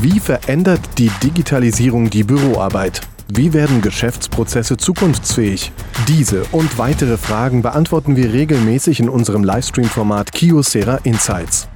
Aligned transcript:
Wie 0.00 0.20
verändert 0.20 0.80
die 0.96 1.10
Digitalisierung 1.22 2.08
die 2.08 2.24
Büroarbeit? 2.24 3.02
Wie 3.28 3.52
werden 3.52 3.82
Geschäftsprozesse 3.82 4.78
zukunftsfähig? 4.78 5.70
Diese 6.08 6.44
und 6.50 6.78
weitere 6.78 7.18
Fragen 7.18 7.60
beantworten 7.60 8.16
wir 8.16 8.32
regelmäßig 8.32 9.00
in 9.00 9.10
unserem 9.10 9.44
Livestream-Format 9.44 10.32
Kiosera 10.32 10.96
Insights. 11.04 11.68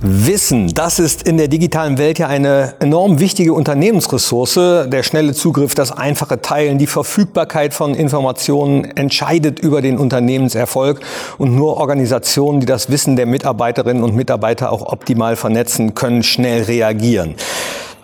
Wissen, 0.00 0.74
das 0.74 0.98
ist 0.98 1.26
in 1.26 1.38
der 1.38 1.48
digitalen 1.48 1.96
Welt 1.96 2.18
ja 2.18 2.26
eine 2.26 2.74
enorm 2.80 3.18
wichtige 3.18 3.54
Unternehmensressource. 3.54 4.88
Der 4.88 5.02
schnelle 5.02 5.32
Zugriff, 5.32 5.74
das 5.74 5.90
einfache 5.90 6.42
Teilen, 6.42 6.76
die 6.76 6.86
Verfügbarkeit 6.86 7.72
von 7.72 7.94
Informationen 7.94 8.84
entscheidet 8.84 9.58
über 9.58 9.80
den 9.80 9.96
Unternehmenserfolg. 9.96 11.00
Und 11.38 11.56
nur 11.56 11.78
Organisationen, 11.78 12.60
die 12.60 12.66
das 12.66 12.90
Wissen 12.90 13.16
der 13.16 13.24
Mitarbeiterinnen 13.24 14.02
und 14.02 14.14
Mitarbeiter 14.14 14.70
auch 14.70 14.92
optimal 14.92 15.34
vernetzen, 15.34 15.94
können 15.94 16.22
schnell 16.22 16.64
reagieren. 16.64 17.34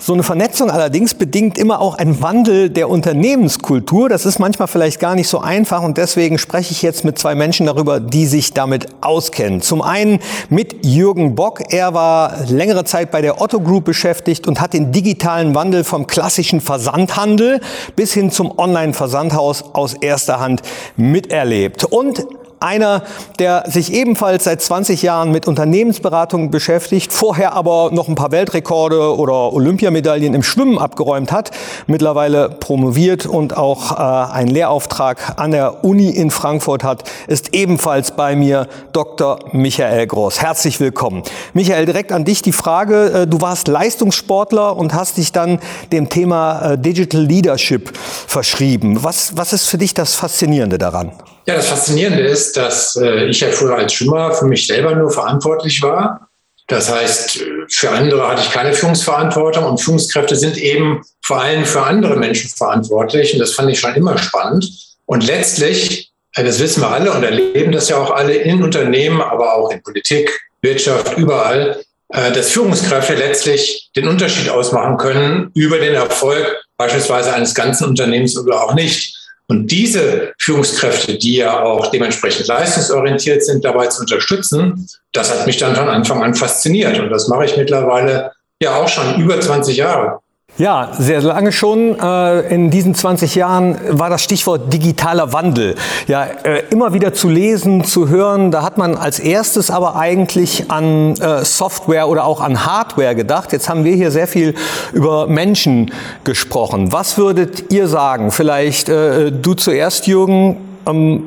So 0.04 0.14
eine 0.14 0.24
Vernetzung 0.24 0.68
allerdings 0.68 1.14
bedingt 1.14 1.56
immer 1.56 1.80
auch 1.80 1.94
einen 1.94 2.20
Wandel 2.20 2.70
der 2.70 2.90
Unternehmenskultur. 2.90 4.08
Das 4.08 4.26
ist 4.26 4.40
manchmal 4.40 4.66
vielleicht 4.66 4.98
gar 4.98 5.14
nicht 5.14 5.28
so 5.28 5.38
einfach 5.38 5.80
und 5.84 5.96
deswegen 5.96 6.38
spreche 6.38 6.72
ich 6.72 6.82
jetzt 6.82 7.04
mit 7.04 7.20
zwei 7.20 7.36
Menschen 7.36 7.66
darüber, 7.66 8.00
die 8.00 8.26
sich 8.26 8.52
damit 8.52 8.88
auskennen. 9.00 9.60
Zum 9.60 9.80
einen 9.80 10.18
mit 10.50 10.84
Jürgen 10.84 11.36
Bock. 11.36 11.72
Er 11.72 11.94
war 11.94 12.34
längere 12.48 12.82
Zeit 12.82 13.12
bei 13.12 13.22
der 13.22 13.40
Otto 13.40 13.60
Group 13.60 13.84
beschäftigt 13.84 14.48
und 14.48 14.60
hat 14.60 14.72
den 14.72 14.90
digitalen 14.90 15.54
Wandel 15.54 15.84
vom 15.84 16.08
klassischen 16.08 16.60
Versandhandel 16.60 17.60
bis 17.94 18.12
hin 18.12 18.32
zum 18.32 18.58
Online-Versandhaus 18.58 19.66
aus 19.72 19.94
erster 19.94 20.40
Hand 20.40 20.62
miterlebt. 20.96 21.84
Und 21.84 22.26
einer, 22.62 23.02
der 23.38 23.64
sich 23.66 23.92
ebenfalls 23.92 24.44
seit 24.44 24.62
20 24.62 25.02
Jahren 25.02 25.30
mit 25.30 25.46
Unternehmensberatung 25.46 26.50
beschäftigt, 26.50 27.12
vorher 27.12 27.54
aber 27.54 27.90
noch 27.92 28.08
ein 28.08 28.14
paar 28.14 28.30
Weltrekorde 28.30 29.16
oder 29.16 29.52
Olympiamedaillen 29.52 30.34
im 30.34 30.42
Schwimmen 30.42 30.78
abgeräumt 30.78 31.32
hat, 31.32 31.50
mittlerweile 31.86 32.48
promoviert 32.48 33.26
und 33.26 33.56
auch 33.56 33.92
äh, 33.92 34.32
einen 34.32 34.48
Lehrauftrag 34.48 35.34
an 35.36 35.50
der 35.50 35.84
Uni 35.84 36.10
in 36.10 36.30
Frankfurt 36.30 36.84
hat, 36.84 37.04
ist 37.26 37.54
ebenfalls 37.54 38.12
bei 38.12 38.36
mir 38.36 38.68
Dr. 38.92 39.40
Michael 39.52 40.06
Groß. 40.06 40.40
Herzlich 40.40 40.80
willkommen. 40.80 41.22
Michael, 41.52 41.86
direkt 41.86 42.12
an 42.12 42.24
dich 42.24 42.42
die 42.42 42.52
Frage, 42.52 43.22
äh, 43.22 43.26
du 43.26 43.40
warst 43.40 43.68
Leistungssportler 43.68 44.76
und 44.76 44.94
hast 44.94 45.16
dich 45.16 45.32
dann 45.32 45.58
dem 45.90 46.08
Thema 46.08 46.72
äh, 46.72 46.78
Digital 46.78 47.22
Leadership 47.22 47.96
verschrieben. 47.96 49.02
Was, 49.02 49.36
was 49.36 49.52
ist 49.52 49.68
für 49.68 49.78
dich 49.78 49.94
das 49.94 50.14
Faszinierende 50.14 50.78
daran? 50.78 51.12
Ja, 51.44 51.56
das 51.56 51.66
Faszinierende 51.66 52.22
ist, 52.22 52.56
dass 52.56 52.96
äh, 52.96 53.26
ich 53.26 53.40
ja 53.40 53.48
früher 53.50 53.76
als 53.76 53.92
Schwimmer 53.94 54.32
für 54.32 54.44
mich 54.44 54.66
selber 54.66 54.94
nur 54.94 55.10
verantwortlich 55.10 55.82
war. 55.82 56.28
Das 56.68 56.90
heißt, 56.90 57.44
für 57.68 57.90
andere 57.90 58.28
hatte 58.28 58.42
ich 58.42 58.50
keine 58.50 58.72
Führungsverantwortung 58.72 59.64
und 59.64 59.78
Führungskräfte 59.78 60.36
sind 60.36 60.56
eben 60.56 61.02
vor 61.22 61.40
allem 61.40 61.64
für 61.64 61.82
andere 61.82 62.16
Menschen 62.16 62.48
verantwortlich. 62.48 63.32
Und 63.32 63.40
das 63.40 63.54
fand 63.54 63.70
ich 63.70 63.80
schon 63.80 63.94
immer 63.94 64.16
spannend. 64.18 64.70
Und 65.06 65.26
letztlich, 65.26 66.12
äh, 66.36 66.44
das 66.44 66.60
wissen 66.60 66.80
wir 66.82 66.90
alle 66.90 67.12
und 67.12 67.24
erleben 67.24 67.72
das 67.72 67.88
ja 67.88 67.96
auch 67.96 68.12
alle 68.12 68.34
in 68.34 68.62
Unternehmen, 68.62 69.20
aber 69.20 69.54
auch 69.56 69.70
in 69.70 69.82
Politik, 69.82 70.30
Wirtschaft, 70.60 71.18
überall, 71.18 71.82
äh, 72.10 72.30
dass 72.30 72.50
Führungskräfte 72.50 73.14
letztlich 73.14 73.90
den 73.96 74.06
Unterschied 74.06 74.48
ausmachen 74.48 74.96
können 74.96 75.50
über 75.54 75.78
den 75.78 75.94
Erfolg 75.94 76.62
beispielsweise 76.76 77.34
eines 77.34 77.52
ganzen 77.54 77.88
Unternehmens 77.88 78.38
oder 78.38 78.62
auch 78.62 78.74
nicht. 78.74 79.21
Und 79.52 79.66
diese 79.66 80.32
Führungskräfte, 80.38 81.18
die 81.18 81.36
ja 81.36 81.62
auch 81.62 81.90
dementsprechend 81.90 82.46
leistungsorientiert 82.46 83.44
sind, 83.44 83.62
dabei 83.62 83.86
zu 83.88 84.00
unterstützen, 84.00 84.88
das 85.12 85.30
hat 85.30 85.46
mich 85.46 85.58
dann 85.58 85.76
von 85.76 85.90
Anfang 85.90 86.22
an 86.22 86.34
fasziniert. 86.34 86.98
Und 86.98 87.10
das 87.10 87.28
mache 87.28 87.44
ich 87.44 87.58
mittlerweile 87.58 88.32
ja 88.62 88.76
auch 88.76 88.88
schon 88.88 89.20
über 89.20 89.38
20 89.38 89.76
Jahre. 89.76 90.20
Ja, 90.58 90.90
sehr 90.98 91.22
lange 91.22 91.50
schon. 91.50 91.98
Äh, 91.98 92.54
in 92.54 92.70
diesen 92.70 92.94
20 92.94 93.34
Jahren 93.36 93.78
war 93.88 94.10
das 94.10 94.22
Stichwort 94.22 94.70
digitaler 94.70 95.32
Wandel. 95.32 95.76
Ja, 96.08 96.24
äh, 96.24 96.64
immer 96.68 96.92
wieder 96.92 97.14
zu 97.14 97.30
lesen, 97.30 97.84
zu 97.84 98.10
hören. 98.10 98.50
Da 98.50 98.62
hat 98.62 98.76
man 98.76 98.94
als 98.94 99.18
erstes 99.18 99.70
aber 99.70 99.96
eigentlich 99.96 100.70
an 100.70 101.14
äh, 101.14 101.42
Software 101.46 102.06
oder 102.06 102.26
auch 102.26 102.42
an 102.42 102.66
Hardware 102.66 103.14
gedacht. 103.14 103.52
Jetzt 103.52 103.70
haben 103.70 103.84
wir 103.84 103.94
hier 103.94 104.10
sehr 104.10 104.26
viel 104.26 104.54
über 104.92 105.26
Menschen 105.26 105.90
gesprochen. 106.22 106.92
Was 106.92 107.16
würdet 107.16 107.72
ihr 107.72 107.88
sagen? 107.88 108.30
Vielleicht 108.30 108.88
du 108.88 109.54
zuerst, 109.54 110.06
Jürgen. 110.06 110.58
Ähm, 110.86 111.24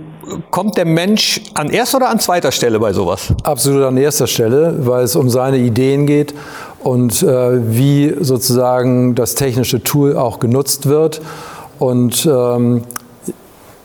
kommt 0.52 0.78
der 0.78 0.86
Mensch 0.86 1.42
an 1.54 1.70
erster 1.70 1.98
oder 1.98 2.10
an 2.10 2.20
zweiter 2.20 2.52
Stelle 2.52 2.80
bei 2.80 2.94
sowas? 2.94 3.34
Absolut 3.44 3.84
an 3.84 3.98
erster 3.98 4.28
Stelle, 4.28 4.76
weil 4.80 5.04
es 5.04 5.16
um 5.16 5.30
seine 5.30 5.58
Ideen 5.58 6.08
geht 6.08 6.34
und 6.86 7.24
äh, 7.24 7.76
wie 7.76 8.14
sozusagen 8.22 9.16
das 9.16 9.34
technische 9.34 9.82
Tool 9.82 10.16
auch 10.16 10.40
genutzt 10.40 10.86
wird. 10.86 11.20
Und 11.80 12.30
ähm, 12.32 12.84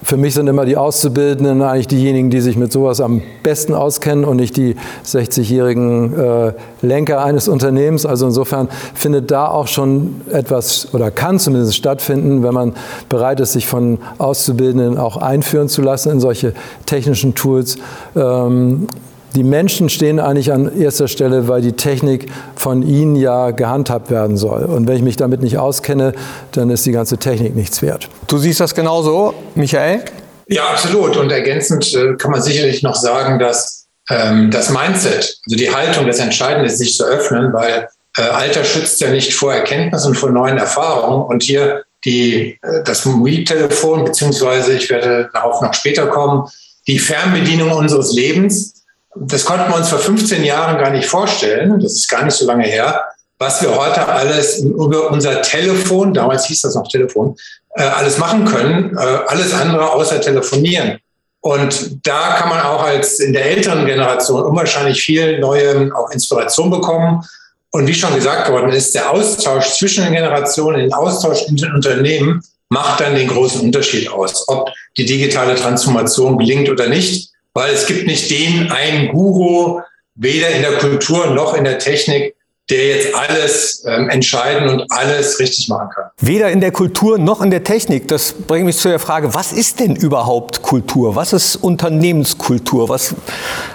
für 0.03 0.19
mich 0.19 0.35
sind 0.35 0.49
immer 0.49 0.67
die 0.67 0.77
Auszubildenden 0.77 1.63
eigentlich 1.63 1.89
diejenigen, 1.89 2.29
die 2.29 2.43
sich 2.43 2.59
mit 2.59 2.73
sowas 2.73 3.01
am 3.01 3.23
besten 3.43 3.73
auskennen 3.73 4.27
und 4.27 4.37
nicht 4.37 4.55
die 4.59 4.77
60-jährigen 5.07 6.19
äh, 6.19 6.53
Lenker 6.83 7.25
eines 7.25 7.49
Unternehmens. 7.49 8.05
Also 8.05 8.27
insofern 8.27 8.69
findet 8.95 9.31
da 9.31 9.49
auch 9.49 9.67
schon 9.67 10.21
etwas 10.31 10.93
oder 10.93 11.11
kann 11.11 11.39
zumindest 11.39 11.77
stattfinden, 11.77 12.43
wenn 12.43 12.53
man 12.53 12.75
bereit 13.09 13.41
ist, 13.41 13.55
sich 13.55 13.67
von 13.67 13.97
Auszubildenden 14.19 14.99
auch 14.99 15.17
einführen 15.17 15.71
zu 15.71 15.81
lassen 15.81 16.11
in 16.11 16.21
solche 16.21 16.53
technischen 16.85 17.35
Tools. 17.35 17.79
Ähm, 18.15 18.89
die 19.35 19.45
Menschen 19.45 19.89
stehen 19.89 20.19
eigentlich 20.19 20.53
an 20.53 20.81
erster 20.81 21.09
Stelle, 21.09 21.49
weil 21.49 21.63
die 21.63 21.73
Technik 21.73 22.27
von 22.57 22.83
ihnen 22.83 23.17
ja 23.17 23.51
gehandhabt 23.51 24.11
werden 24.11 24.37
soll. 24.37 24.65
Und 24.65 24.89
wenn 24.89 24.97
ich 24.97 25.03
mich 25.03 25.17
damit 25.17 25.43
nicht 25.43 25.59
auskenne, 25.59 26.13
dann 26.53 26.71
ist 26.71 26.85
die 26.87 26.93
ganze 26.93 27.19
Technik 27.19 27.55
nichts 27.55 27.83
wert. 27.83 28.09
Du 28.27 28.39
siehst 28.39 28.61
das 28.61 28.75
genauso, 28.75 29.35
Michael? 29.55 30.03
Ja, 30.49 30.65
absolut. 30.71 31.17
Und 31.17 31.31
ergänzend 31.31 31.95
äh, 31.95 32.17
kann 32.17 32.33
man 32.33 32.43
sicherlich 32.43 32.83
noch 32.83 32.97
sagen, 32.97 33.39
dass 33.39 33.87
ähm, 34.11 34.51
das 34.51 34.71
Mindset, 34.71 35.39
also 35.47 35.57
die 35.57 35.73
Haltung, 35.73 36.07
das 36.07 36.19
Entscheidende 36.19 36.67
ist, 36.67 36.79
sich 36.79 36.97
zu 36.97 37.05
öffnen, 37.05 37.53
weil 37.53 37.89
äh, 38.19 38.23
Alter 38.23 38.65
schützt 38.65 39.01
ja 39.01 39.11
nicht 39.11 39.33
vor 39.33 39.55
Erkenntnis 39.55 40.05
und 40.07 40.17
vor 40.17 40.31
neuen 40.31 40.59
Erfahrungen. 40.59 41.25
Und 41.25 41.45
hier 41.45 41.85
die, 42.05 42.59
äh, 42.63 42.83
das 42.85 43.05
Mobiltelefon, 43.05 44.05
beziehungsweise 44.05 44.73
ich 44.73 44.91
werde 44.91 45.31
darauf 45.33 45.61
noch 45.63 45.75
später 45.75 46.09
kommen, 46.09 46.49
die 46.87 46.99
Fernbedienung 46.99 47.71
unseres 47.73 48.13
Lebens, 48.13 48.80
das 49.23 49.45
konnten 49.45 49.71
wir 49.71 49.77
uns 49.77 49.89
vor 49.89 49.99
15 49.99 50.45
Jahren 50.45 50.79
gar 50.79 50.91
nicht 50.91 51.07
vorstellen. 51.07 51.79
Das 51.81 51.93
ist 51.93 52.09
gar 52.09 52.25
nicht 52.25 52.35
so 52.35 52.47
lange 52.47 52.65
her. 52.65 53.05
Was 53.39 53.63
wir 53.63 53.75
heute 53.75 54.07
alles 54.07 54.59
über 54.59 55.11
unser 55.11 55.43
Telefon, 55.43 56.15
damals 56.15 56.47
hieß 56.47 56.63
das 56.63 56.75
noch 56.75 56.89
Telefon, 56.89 57.37
äh, 57.75 57.83
alles 57.83 58.19
machen 58.19 58.45
können. 58.47 58.97
Äh, 58.97 59.01
alles 59.27 59.53
andere 59.53 59.91
außer 59.91 60.21
telefonieren. 60.21 60.99
Und 61.41 62.07
da 62.07 62.35
kann 62.39 62.49
man 62.49 62.61
auch 62.61 62.83
als 62.83 63.19
in 63.21 63.33
der 63.33 63.47
älteren 63.47 63.87
Generation 63.87 64.43
unwahrscheinlich 64.43 65.03
viel 65.03 65.39
neue 65.39 65.91
auch 65.95 66.11
Inspiration 66.11 66.71
bekommen. 66.71 67.23
Und 67.71 67.87
wie 67.87 67.95
schon 67.95 68.15
gesagt 68.15 68.51
worden 68.51 68.73
ist, 68.73 68.95
der 68.95 69.11
Austausch 69.11 69.79
zwischen 69.79 70.05
den 70.05 70.15
Generationen, 70.15 70.81
den 70.81 70.93
Austausch 70.93 71.43
in 71.49 71.57
den 71.57 71.73
Unternehmen 71.73 72.43
macht 72.69 73.01
dann 73.01 73.15
den 73.15 73.29
großen 73.29 73.61
Unterschied 73.61 74.11
aus, 74.11 74.49
ob 74.49 74.71
die 74.97 75.05
digitale 75.05 75.55
Transformation 75.55 76.39
gelingt 76.39 76.69
oder 76.69 76.89
nicht 76.89 77.31
weil 77.55 77.73
es 77.73 77.87
gibt 77.87 78.07
nicht 78.07 78.31
den 78.31 78.71
einen 78.71 79.09
Guru, 79.09 79.81
weder 80.15 80.51
in 80.51 80.63
der 80.63 80.79
Kultur 80.79 81.29
noch 81.29 81.55
in 81.55 81.65
der 81.65 81.79
Technik, 81.79 82.35
der 82.71 82.87
jetzt 82.87 83.15
alles 83.15 83.85
ähm, 83.87 84.09
entscheiden 84.09 84.69
und 84.69 84.85
alles 84.91 85.41
richtig 85.41 85.69
machen 85.69 85.89
kann. 85.93 86.05
Weder 86.21 86.51
in 86.51 86.61
der 86.61 86.71
Kultur 86.71 87.19
noch 87.19 87.43
in 87.43 87.51
der 87.51 87.65
Technik. 87.65 88.07
Das 88.07 88.33
bringt 88.33 88.65
mich 88.65 88.77
zu 88.77 88.89
der 88.89 89.01
Frage, 89.01 89.35
was 89.35 89.53
ist 89.53 89.81
denn 89.81 89.97
überhaupt 89.97 90.63
Kultur? 90.63 91.17
Was 91.17 91.33
ist 91.33 91.57
Unternehmenskultur? 91.57 92.89
Was, 92.89 93.15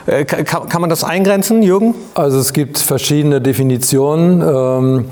äh, 0.05 0.23
kann, 0.23 0.69
kann, 0.69 0.81
man 0.81 0.89
das 0.89 1.03
eingrenzen, 1.03 1.61
Jürgen? 1.61 1.93
Also 2.13 2.39
es 2.39 2.53
gibt 2.53 2.77
verschiedene 2.77 3.41
Definitionen. 3.41 4.41
Ähm, 4.41 5.11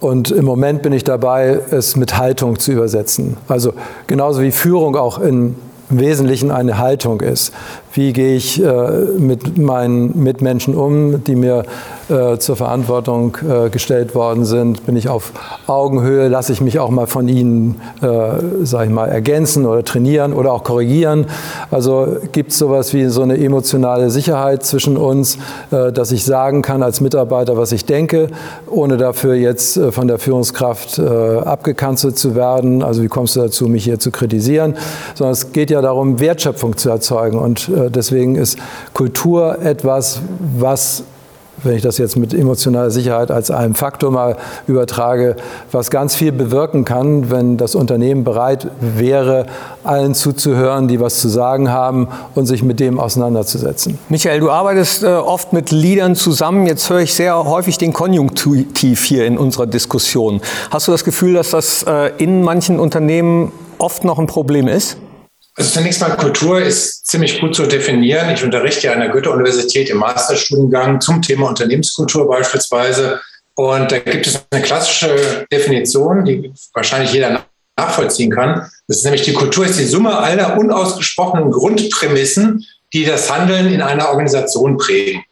und 0.00 0.30
im 0.30 0.44
Moment 0.44 0.82
bin 0.82 0.92
ich 0.92 1.04
dabei, 1.04 1.60
es 1.70 1.96
mit 1.96 2.16
Haltung 2.16 2.58
zu 2.58 2.72
übersetzen. 2.72 3.36
Also 3.48 3.74
genauso 4.06 4.40
wie 4.40 4.52
Führung 4.52 4.96
auch 4.96 5.18
in 5.18 5.56
im 5.90 6.00
Wesentlichen 6.00 6.50
eine 6.50 6.78
Haltung 6.78 7.20
ist. 7.20 7.52
Wie 7.98 8.12
gehe 8.12 8.36
ich 8.36 8.62
äh, 8.62 8.90
mit 9.18 9.58
meinen 9.58 10.22
Mitmenschen 10.22 10.76
um, 10.76 11.24
die 11.24 11.34
mir 11.34 11.64
äh, 12.08 12.38
zur 12.38 12.54
Verantwortung 12.54 13.36
äh, 13.42 13.70
gestellt 13.70 14.14
worden 14.14 14.44
sind? 14.44 14.86
Bin 14.86 14.94
ich 14.94 15.08
auf 15.08 15.32
Augenhöhe? 15.66 16.28
Lasse 16.28 16.52
ich 16.52 16.60
mich 16.60 16.78
auch 16.78 16.90
mal 16.90 17.08
von 17.08 17.26
ihnen, 17.26 17.80
sage 18.62 18.86
ich 18.86 18.92
mal, 18.92 19.06
ergänzen 19.08 19.66
oder 19.66 19.84
trainieren 19.84 20.32
oder 20.32 20.52
auch 20.52 20.62
korrigieren? 20.62 21.26
Also 21.70 22.18
gibt 22.32 22.52
es 22.52 22.58
sowas 22.58 22.94
wie 22.94 23.06
so 23.06 23.22
eine 23.22 23.36
emotionale 23.36 24.10
Sicherheit 24.10 24.64
zwischen 24.64 24.96
uns, 24.96 25.36
dass 25.70 26.12
ich 26.12 26.24
sagen 26.24 26.62
kann 26.62 26.82
als 26.82 27.00
Mitarbeiter, 27.00 27.56
was 27.56 27.72
ich 27.72 27.84
denke, 27.84 28.28
ohne 28.66 28.96
dafür 28.96 29.34
jetzt 29.34 29.78
von 29.90 30.08
der 30.08 30.18
Führungskraft 30.18 30.98
abgekanzelt 30.98 32.18
zu 32.18 32.34
werden? 32.34 32.82
Also 32.82 33.02
wie 33.02 33.08
kommst 33.08 33.36
du 33.36 33.40
dazu, 33.40 33.66
mich 33.66 33.84
hier 33.84 33.98
zu 33.98 34.10
kritisieren? 34.10 34.76
Sondern 35.14 35.32
es 35.32 35.52
geht 35.52 35.70
ja 35.70 35.82
darum, 35.82 36.20
Wertschöpfung 36.20 36.76
zu 36.76 36.88
erzeugen 36.88 37.38
und 37.38 37.70
deswegen 37.90 38.36
ist 38.36 38.58
Kultur 38.92 39.60
etwas, 39.62 40.20
was 40.58 41.04
wenn 41.62 41.74
ich 41.74 41.82
das 41.82 41.98
jetzt 41.98 42.16
mit 42.16 42.34
emotionaler 42.34 42.90
Sicherheit 42.90 43.30
als 43.30 43.50
einen 43.50 43.74
Faktor 43.74 44.10
mal 44.10 44.36
übertrage, 44.66 45.36
was 45.72 45.90
ganz 45.90 46.14
viel 46.14 46.32
bewirken 46.32 46.84
kann, 46.84 47.30
wenn 47.30 47.56
das 47.56 47.74
Unternehmen 47.74 48.24
bereit 48.24 48.68
wäre, 48.80 49.46
allen 49.84 50.14
zuzuhören, 50.14 50.88
die 50.88 51.00
was 51.00 51.20
zu 51.20 51.28
sagen 51.28 51.70
haben 51.70 52.08
und 52.34 52.46
sich 52.46 52.62
mit 52.62 52.80
dem 52.80 53.00
auseinanderzusetzen. 53.00 53.98
Michael, 54.08 54.40
du 54.40 54.50
arbeitest 54.50 55.02
äh, 55.02 55.08
oft 55.08 55.52
mit 55.52 55.70
Leadern 55.70 56.14
zusammen. 56.14 56.66
Jetzt 56.66 56.88
höre 56.90 57.00
ich 57.00 57.14
sehr 57.14 57.44
häufig 57.44 57.78
den 57.78 57.92
Konjunktiv 57.92 59.04
hier 59.04 59.26
in 59.26 59.38
unserer 59.38 59.66
Diskussion. 59.66 60.40
Hast 60.70 60.88
du 60.88 60.92
das 60.92 61.04
Gefühl, 61.04 61.34
dass 61.34 61.50
das 61.50 61.82
äh, 61.82 62.12
in 62.18 62.42
manchen 62.42 62.78
Unternehmen 62.78 63.52
oft 63.78 64.04
noch 64.04 64.18
ein 64.18 64.26
Problem 64.26 64.68
ist? 64.68 64.98
Also 65.58 65.72
zunächst 65.72 66.00
mal 66.00 66.16
Kultur 66.16 66.62
ist 66.62 67.04
ziemlich 67.08 67.40
gut 67.40 67.56
zu 67.56 67.66
definieren. 67.66 68.30
Ich 68.30 68.44
unterrichte 68.44 68.86
ja 68.86 68.92
an 68.92 69.00
der 69.00 69.08
Goethe-Universität 69.08 69.90
im 69.90 69.98
Masterstudiengang 69.98 71.00
zum 71.00 71.20
Thema 71.20 71.48
Unternehmenskultur 71.48 72.28
beispielsweise. 72.28 73.20
Und 73.56 73.90
da 73.90 73.98
gibt 73.98 74.28
es 74.28 74.40
eine 74.50 74.62
klassische 74.62 75.44
Definition, 75.50 76.24
die 76.24 76.52
wahrscheinlich 76.74 77.12
jeder 77.12 77.44
nachvollziehen 77.76 78.30
kann. 78.30 78.70
Das 78.86 78.98
ist 78.98 79.04
nämlich 79.04 79.22
die 79.22 79.32
Kultur 79.32 79.66
ist 79.66 79.80
die 79.80 79.84
Summe 79.84 80.16
aller 80.16 80.56
unausgesprochenen 80.56 81.50
Grundprämissen, 81.50 82.64
die 82.92 83.04
das 83.04 83.28
Handeln 83.28 83.72
in 83.72 83.82
einer 83.82 84.10
Organisation 84.10 84.76
prägen. 84.76 85.24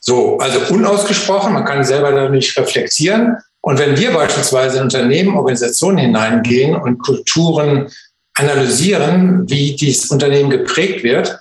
So, 0.00 0.38
also 0.38 0.60
unausgesprochen, 0.72 1.52
man 1.52 1.66
kann 1.66 1.84
selber 1.84 2.10
da 2.12 2.30
nicht 2.30 2.56
reflektieren. 2.56 3.36
Und 3.60 3.78
wenn 3.78 3.98
wir 3.98 4.12
beispielsweise 4.12 4.78
in 4.78 4.84
Unternehmen, 4.84 5.36
Organisationen 5.36 5.98
hineingehen 5.98 6.74
und 6.74 6.98
Kulturen 7.02 7.90
analysieren, 8.34 9.48
wie 9.48 9.76
dieses 9.76 10.10
Unternehmen 10.10 10.50
geprägt 10.50 11.02
wird 11.02 11.38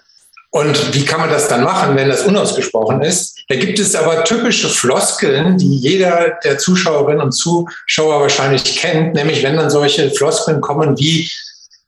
und 0.51 0.93
wie 0.93 1.03
kann 1.03 1.19
man 1.19 1.31
das 1.31 1.47
dann 1.47 1.63
machen, 1.63 1.95
wenn 1.95 2.09
das 2.09 2.21
unausgesprochen 2.21 3.01
ist. 3.01 3.39
Da 3.49 3.55
gibt 3.55 3.79
es 3.79 3.95
aber 3.95 4.23
typische 4.23 4.69
Floskeln, 4.69 5.57
die 5.57 5.75
jeder 5.77 6.37
der 6.43 6.59
Zuschauerinnen 6.59 7.21
und 7.21 7.31
Zuschauer 7.31 8.21
wahrscheinlich 8.21 8.77
kennt, 8.77 9.15
nämlich 9.15 9.41
wenn 9.41 9.57
dann 9.57 9.71
solche 9.71 10.11
Floskeln 10.11 10.61
kommen 10.61 10.97
wie, 10.99 11.29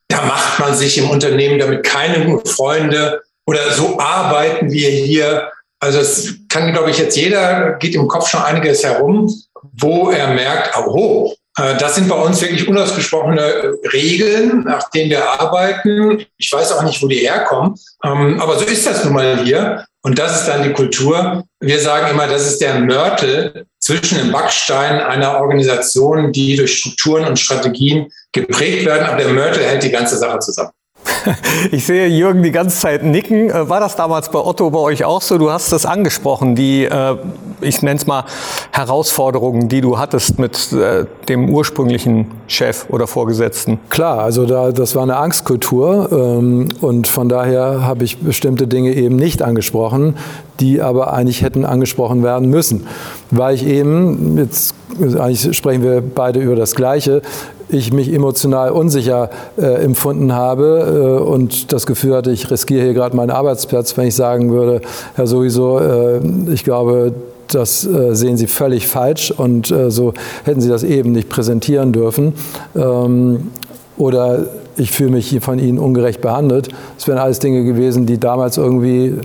da 0.08 0.26
macht 0.26 0.60
man 0.60 0.76
sich 0.76 0.98
im 0.98 1.10
Unternehmen 1.12 1.60
damit 1.60 1.84
keine 1.84 2.40
Freunde 2.46 3.22
oder 3.46 3.72
so 3.72 4.00
arbeiten 4.00 4.72
wir 4.72 4.90
hier. 4.90 5.52
Also 5.80 6.00
es 6.00 6.34
kann, 6.50 6.74
glaube 6.74 6.90
ich, 6.90 6.98
jetzt 6.98 7.16
jeder, 7.16 7.74
geht 7.74 7.94
im 7.94 8.08
Kopf 8.08 8.28
schon 8.28 8.42
einiges 8.42 8.84
herum, 8.84 9.32
wo 9.74 10.10
er 10.10 10.34
merkt, 10.34 10.76
oh, 10.88 11.36
das 11.56 11.96
sind 11.96 12.10
bei 12.10 12.16
uns 12.16 12.42
wirklich 12.42 12.68
unausgesprochene 12.68 13.42
äh, 13.42 13.88
Regeln, 13.88 14.64
nach 14.66 14.90
denen 14.90 15.10
wir 15.10 15.28
arbeiten. 15.30 16.26
Ich 16.38 16.52
weiß 16.52 16.74
auch 16.74 16.84
nicht, 16.84 17.02
wo 17.02 17.08
die 17.08 17.20
herkommen, 17.20 17.76
ähm, 18.04 18.42
aber 18.42 18.60
so 18.60 18.66
ist 18.66 18.86
das 18.86 19.06
nun 19.06 19.14
mal 19.14 19.44
hier. 19.44 19.86
Und 20.02 20.20
das 20.20 20.42
ist 20.42 20.48
dann 20.48 20.62
die 20.62 20.74
Kultur. 20.74 21.44
Wir 21.60 21.80
sagen 21.80 22.12
immer, 22.12 22.28
das 22.28 22.46
ist 22.46 22.62
der 22.62 22.78
Mörtel 22.80 23.66
zwischen 23.80 24.20
den 24.20 24.32
Backsteinen 24.32 25.02
einer 25.02 25.40
Organisation, 25.40 26.32
die 26.32 26.56
durch 26.56 26.78
Strukturen 26.78 27.26
und 27.26 27.40
Strategien 27.40 28.12
geprägt 28.32 28.86
werden. 28.86 29.08
Aber 29.08 29.18
der 29.18 29.34
Mörtel 29.34 29.64
hält 29.64 29.82
die 29.82 29.90
ganze 29.90 30.18
Sache 30.18 30.38
zusammen. 30.40 30.72
Ich 31.72 31.86
sehe 31.86 32.08
Jürgen 32.08 32.44
die 32.44 32.52
ganze 32.52 32.78
Zeit 32.78 33.04
nicken. 33.04 33.50
Äh, 33.50 33.70
war 33.70 33.80
das 33.80 33.96
damals 33.96 34.30
bei 34.30 34.40
Otto 34.40 34.70
bei 34.70 34.80
euch 34.80 35.04
auch 35.04 35.22
so? 35.22 35.38
Du 35.38 35.52
hast 35.52 35.72
das 35.72 35.86
angesprochen, 35.86 36.56
die, 36.56 36.86
äh, 36.86 37.16
ich 37.62 37.82
nenne 37.82 37.98
es 37.98 38.06
mal, 38.06 38.26
Herausforderungen, 38.72 39.68
die 39.68 39.82
du 39.82 39.98
hattest 39.98 40.40
mit 40.40 40.72
äh, 40.74 41.06
dem 41.28 41.50
ursprünglichen 41.50 42.32
Chef 42.48 42.86
oder 42.90 43.08
Vorgesetzten. 43.08 43.80
Klar, 43.90 44.20
also 44.20 44.46
da, 44.46 44.72
das 44.72 44.96
war 44.96 45.04
eine 45.04 45.18
Angstkultur 45.18 46.10
ähm, 46.12 46.68
und 46.82 47.08
von 47.08 47.30
daher 47.30 47.86
habe 47.86 48.04
ich 48.04 48.20
bestimmte 48.20 48.68
Dinge 48.68 48.94
eben 48.94 49.16
nicht 49.16 49.42
angesprochen, 49.42 50.18
die 50.60 50.82
aber 50.82 51.14
eigentlich 51.14 51.42
hätten 51.42 51.66
angesprochen 51.66 52.24
werden 52.24 52.50
müssen, 52.50 52.88
weil 53.32 53.56
ich 53.56 53.66
eben, 53.66 54.38
jetzt 54.38 54.76
eigentlich 55.00 55.56
sprechen 55.56 55.84
wir 55.84 56.02
beide 56.02 56.40
über 56.40 56.56
das 56.56 56.76
Gleiche, 56.76 57.22
ich 57.70 57.92
mich 57.92 58.14
emotional 58.14 58.72
unsicher 58.72 59.30
äh, 59.58 59.66
empfunden 59.84 60.34
habe 60.34 61.20
äh, 61.22 61.24
und 61.24 61.74
das 61.74 61.86
Gefühl 61.86 62.16
hatte, 62.16 62.32
ich 62.32 62.50
riskiere 62.52 62.84
hier 62.84 62.94
gerade 62.94 63.16
meinen 63.16 63.32
Arbeitsplatz, 63.32 63.98
wenn 63.98 64.08
ich 64.08 64.16
sagen 64.16 64.52
würde, 64.52 64.82
Herr 65.16 65.28
sowieso, 65.28 65.80
äh, 65.80 66.20
ich 66.52 66.64
glaube, 66.64 67.14
das 67.48 67.86
äh, 67.86 68.16
sehen 68.16 68.38
Sie 68.38 68.48
völlig 68.48 68.88
falsch 68.88 69.32
und 69.32 69.72
äh, 69.72 69.92
so 69.92 70.14
hätten 70.44 70.62
Sie 70.62 70.70
das 70.70 70.84
eben 70.84 71.12
nicht 71.12 71.30
präsentieren 71.30 71.92
dürfen. 71.92 72.34
Ähm, 72.76 73.52
oder 73.98 74.48
ich 74.78 74.92
fühle 74.92 75.12
mich 75.12 75.40
von 75.42 75.60
Ihnen 75.60 75.80
ungerecht 75.80 76.22
behandelt. 76.22 76.70
Das 76.98 77.08
wären 77.08 77.18
alles 77.18 77.40
Dinge 77.40 77.64
gewesen, 77.64 78.06
die 78.06 78.20
damals 78.20 78.58
irgendwie 78.58 79.16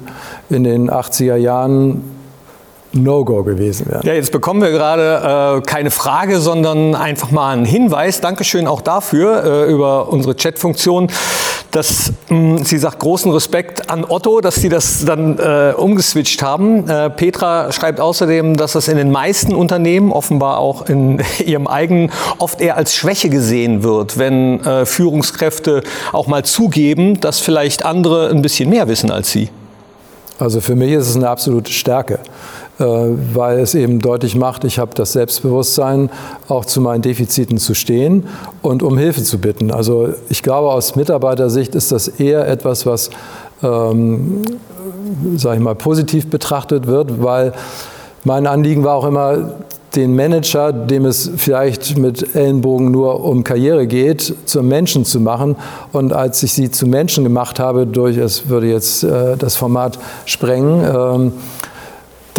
in 0.48 0.64
den 0.64 0.90
80er 0.90 1.36
Jahren 1.36 2.02
No-Go 2.92 3.44
gewesen 3.44 3.86
wäre. 3.88 4.04
Ja, 4.04 4.14
jetzt 4.14 4.32
bekommen 4.32 4.60
wir 4.62 4.70
gerade 4.70 5.58
äh, 5.58 5.60
keine 5.62 5.90
Frage, 5.90 6.40
sondern 6.40 6.94
einfach 6.94 7.30
mal 7.30 7.52
einen 7.52 7.64
Hinweis. 7.64 8.20
Dankeschön 8.20 8.66
auch 8.66 8.80
dafür 8.80 9.44
äh, 9.44 9.72
über 9.72 10.08
unsere 10.08 10.34
Chat-Funktion. 10.34 11.08
Dass 11.70 12.12
mh, 12.28 12.64
sie 12.64 12.78
sagt 12.78 12.98
großen 12.98 13.30
Respekt 13.30 13.90
an 13.90 14.04
Otto, 14.04 14.40
dass 14.40 14.56
sie 14.56 14.68
das 14.68 15.04
dann 15.04 15.38
äh, 15.38 15.72
umgeswitcht 15.76 16.42
haben. 16.42 16.88
Äh, 16.88 17.10
Petra 17.10 17.70
schreibt 17.70 18.00
außerdem, 18.00 18.56
dass 18.56 18.72
das 18.72 18.88
in 18.88 18.96
den 18.96 19.12
meisten 19.12 19.54
Unternehmen, 19.54 20.10
offenbar 20.10 20.58
auch 20.58 20.86
in 20.86 21.22
ihrem 21.44 21.68
eigenen, 21.68 22.10
oft 22.38 22.60
eher 22.60 22.76
als 22.76 22.96
Schwäche 22.96 23.28
gesehen 23.28 23.84
wird, 23.84 24.18
wenn 24.18 24.64
äh, 24.64 24.84
Führungskräfte 24.84 25.82
auch 26.12 26.26
mal 26.26 26.44
zugeben, 26.44 27.20
dass 27.20 27.38
vielleicht 27.38 27.84
andere 27.84 28.30
ein 28.30 28.42
bisschen 28.42 28.68
mehr 28.68 28.88
wissen 28.88 29.12
als 29.12 29.30
sie. 29.30 29.48
Also 30.40 30.60
für 30.60 30.74
mich 30.74 30.90
ist 30.92 31.08
es 31.08 31.16
eine 31.16 31.28
absolute 31.28 31.70
Stärke. 31.70 32.18
Äh, 32.80 32.84
weil 33.34 33.58
es 33.58 33.74
eben 33.74 33.98
deutlich 33.98 34.36
macht, 34.36 34.64
ich 34.64 34.78
habe 34.78 34.92
das 34.94 35.12
Selbstbewusstsein, 35.12 36.08
auch 36.48 36.64
zu 36.64 36.80
meinen 36.80 37.02
Defiziten 37.02 37.58
zu 37.58 37.74
stehen 37.74 38.24
und 38.62 38.82
um 38.82 38.96
Hilfe 38.96 39.22
zu 39.22 39.38
bitten. 39.38 39.70
Also 39.70 40.14
ich 40.30 40.42
glaube, 40.42 40.70
aus 40.70 40.96
Mitarbeitersicht 40.96 41.74
ist 41.74 41.92
das 41.92 42.08
eher 42.08 42.48
etwas, 42.48 42.86
was, 42.86 43.10
ähm, 43.62 44.44
sage 45.36 45.58
ich 45.58 45.62
mal, 45.62 45.74
positiv 45.74 46.30
betrachtet 46.30 46.86
wird, 46.86 47.22
weil 47.22 47.52
mein 48.24 48.46
Anliegen 48.46 48.82
war 48.82 48.94
auch 48.94 49.06
immer, 49.06 49.52
den 49.94 50.14
Manager, 50.14 50.72
dem 50.72 51.04
es 51.04 51.30
vielleicht 51.36 51.98
mit 51.98 52.34
Ellenbogen 52.34 52.90
nur 52.90 53.24
um 53.24 53.44
Karriere 53.44 53.86
geht, 53.86 54.34
zum 54.46 54.68
Menschen 54.68 55.04
zu 55.04 55.20
machen. 55.20 55.56
Und 55.92 56.12
als 56.12 56.42
ich 56.42 56.54
sie 56.54 56.70
zu 56.70 56.86
Menschen 56.86 57.24
gemacht 57.24 57.58
habe, 57.58 57.86
durch, 57.86 58.16
es 58.16 58.48
würde 58.48 58.68
jetzt 58.68 59.02
äh, 59.02 59.36
das 59.36 59.56
Format 59.56 59.98
sprengen, 60.24 60.84
ähm, 60.84 61.32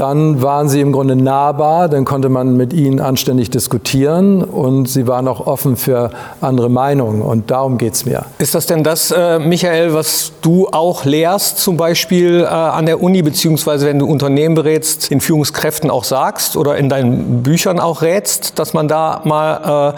dann 0.01 0.41
waren 0.41 0.67
sie 0.67 0.81
im 0.81 0.91
Grunde 0.91 1.15
nahbar, 1.15 1.87
dann 1.87 2.05
konnte 2.05 2.27
man 2.27 2.57
mit 2.57 2.73
ihnen 2.73 2.99
anständig 2.99 3.51
diskutieren 3.51 4.43
und 4.43 4.89
sie 4.89 5.05
waren 5.05 5.27
auch 5.27 5.45
offen 5.45 5.77
für 5.77 6.09
andere 6.41 6.69
Meinungen 6.69 7.21
und 7.21 7.51
darum 7.51 7.77
geht 7.77 7.93
es 7.93 8.05
mir. 8.05 8.25
Ist 8.39 8.55
das 8.55 8.65
denn 8.65 8.83
das, 8.83 9.11
äh, 9.11 9.37
Michael, 9.37 9.93
was 9.93 10.31
du 10.41 10.67
auch 10.71 11.05
lehrst, 11.05 11.59
zum 11.59 11.77
Beispiel 11.77 12.41
äh, 12.41 12.47
an 12.47 12.87
der 12.87 12.99
Uni, 12.99 13.21
beziehungsweise 13.21 13.85
wenn 13.85 13.99
du 13.99 14.07
Unternehmen 14.07 14.55
berätst, 14.55 15.11
in 15.11 15.21
Führungskräften 15.21 15.91
auch 15.91 16.03
sagst 16.03 16.57
oder 16.57 16.77
in 16.77 16.89
deinen 16.89 17.43
Büchern 17.43 17.79
auch 17.79 18.01
rätst, 18.01 18.57
dass 18.57 18.73
man 18.73 18.87
da 18.87 19.21
mal 19.23 19.93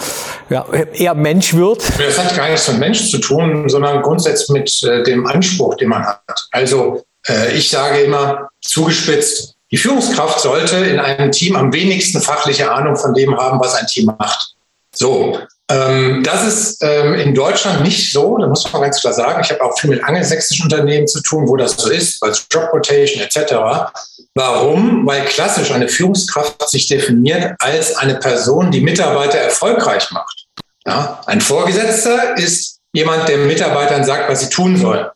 äh, 0.49 0.53
ja, 0.53 0.65
eher 0.93 1.15
Mensch 1.15 1.53
wird? 1.53 1.81
Das 1.97 2.19
hat 2.19 2.35
gar 2.35 2.49
nichts 2.49 2.67
mit 2.67 2.79
Mensch 2.79 3.09
zu 3.09 3.19
tun, 3.19 3.69
sondern 3.69 4.01
grundsätzlich 4.01 4.49
mit 4.49 4.83
äh, 4.83 5.01
dem 5.03 5.25
Anspruch, 5.25 5.75
den 5.75 5.87
man 5.87 6.05
hat. 6.05 6.19
Also 6.51 7.03
äh, 7.27 7.53
ich 7.53 7.69
sage 7.69 7.99
immer 8.01 8.49
zugespitzt, 8.61 9.52
die 9.73 9.77
Führungskraft 9.77 10.39
sollte 10.39 10.75
in 10.75 10.99
einem 10.99 11.31
Team 11.31 11.55
am 11.55 11.73
wenigsten 11.73 12.21
fachliche 12.21 12.71
Ahnung 12.71 12.95
von 12.95 13.15
dem 13.15 13.35
haben, 13.35 13.59
was 13.59 13.73
ein 13.73 13.87
Team 13.87 14.05
macht. 14.19 14.53
So, 14.95 15.39
ähm, 15.67 16.21
das 16.23 16.45
ist 16.45 16.83
ähm, 16.83 17.15
in 17.15 17.33
Deutschland 17.33 17.81
nicht 17.81 18.13
so, 18.13 18.37
da 18.37 18.45
muss 18.45 18.71
man 18.71 18.83
ganz 18.83 19.01
klar 19.01 19.13
sagen. 19.13 19.41
Ich 19.43 19.49
habe 19.49 19.63
auch 19.63 19.75
viel 19.79 19.89
mit 19.89 20.03
angelsächsischen 20.03 20.65
Unternehmen 20.65 21.07
zu 21.07 21.23
tun, 21.23 21.47
wo 21.47 21.57
das 21.57 21.75
so 21.75 21.89
ist, 21.89 22.21
als 22.21 22.45
Job 22.51 22.69
Rotation 22.71 23.23
etc. 23.23 23.91
Warum? 24.35 25.07
Weil 25.07 25.25
klassisch 25.25 25.71
eine 25.71 25.87
Führungskraft 25.87 26.69
sich 26.69 26.87
definiert 26.87 27.55
als 27.57 27.95
eine 27.95 28.19
Person, 28.19 28.69
die 28.69 28.81
Mitarbeiter 28.81 29.39
erfolgreich 29.39 30.11
macht. 30.11 30.45
Ja? 30.85 31.19
Ein 31.25 31.41
Vorgesetzter 31.41 32.37
ist 32.37 32.77
jemand, 32.93 33.27
der 33.27 33.39
Mitarbeitern 33.39 34.03
sagt, 34.03 34.29
was 34.29 34.41
sie 34.41 34.49
tun 34.49 34.77
sollen. 34.77 35.07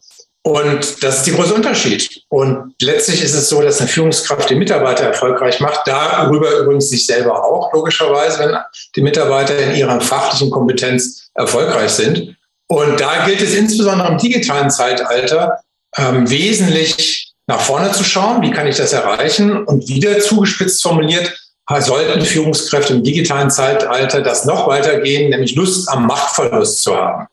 Und 0.48 1.04
das 1.04 1.18
ist 1.18 1.27
der 1.27 1.34
große 1.34 1.54
Unterschied. 1.54 2.22
Und 2.30 2.74
letztlich 2.82 3.22
ist 3.22 3.34
es 3.34 3.50
so, 3.50 3.62
dass 3.62 3.82
eine 3.82 3.89
Führungskraft 3.89 4.50
die 4.50 4.56
Mitarbeiter 4.56 5.04
erfolgreich 5.04 5.60
macht, 5.60 5.82
darüber 5.86 6.60
übrigens 6.60 6.89
sich 6.89 7.06
selber 7.06 7.44
auch, 7.44 7.74
logischerweise, 7.74 8.39
wenn 8.39 8.56
die 8.96 9.01
Mitarbeiter 9.01 9.60
in 9.60 9.75
ihrer 9.75 10.00
fachlichen 10.00 10.50
Kompetenz 10.50 11.30
erfolgreich 11.34 11.92
sind. 11.92 12.38
Und 12.68 12.98
da 12.98 13.25
gilt 13.25 13.42
es 13.42 13.56
insbesondere 13.56 14.08
im 14.08 14.18
digitalen 14.20 14.70
Zeitalter 14.70 15.60
ähm, 15.98 16.30
wesentlich 16.30 17.34
nach 17.48 17.60
vorne 17.60 17.92
zu 17.92 18.06
schauen. 18.06 18.42
Wie 18.42 18.51
kann 18.51 18.68
ich 18.68 18.77
das 18.77 18.94
erreichen? 18.94 19.66
Und 19.66 19.89
wieder 19.89 20.18
zugespitzt 20.22 20.82
formuliert, 20.82 21.38
sollten 21.80 22.22
Führungskräfte 22.22 22.94
im 22.94 23.04
digitalen 23.04 23.50
Zeitalter 23.50 24.22
das 24.22 24.46
noch 24.46 24.66
weitergehen, 24.66 25.30
nämlich 25.30 25.56
Lust 25.56 25.89
am 25.89 26.08
Machtverlust 26.08 26.84
zu 26.84 26.96
haben. 26.96 27.27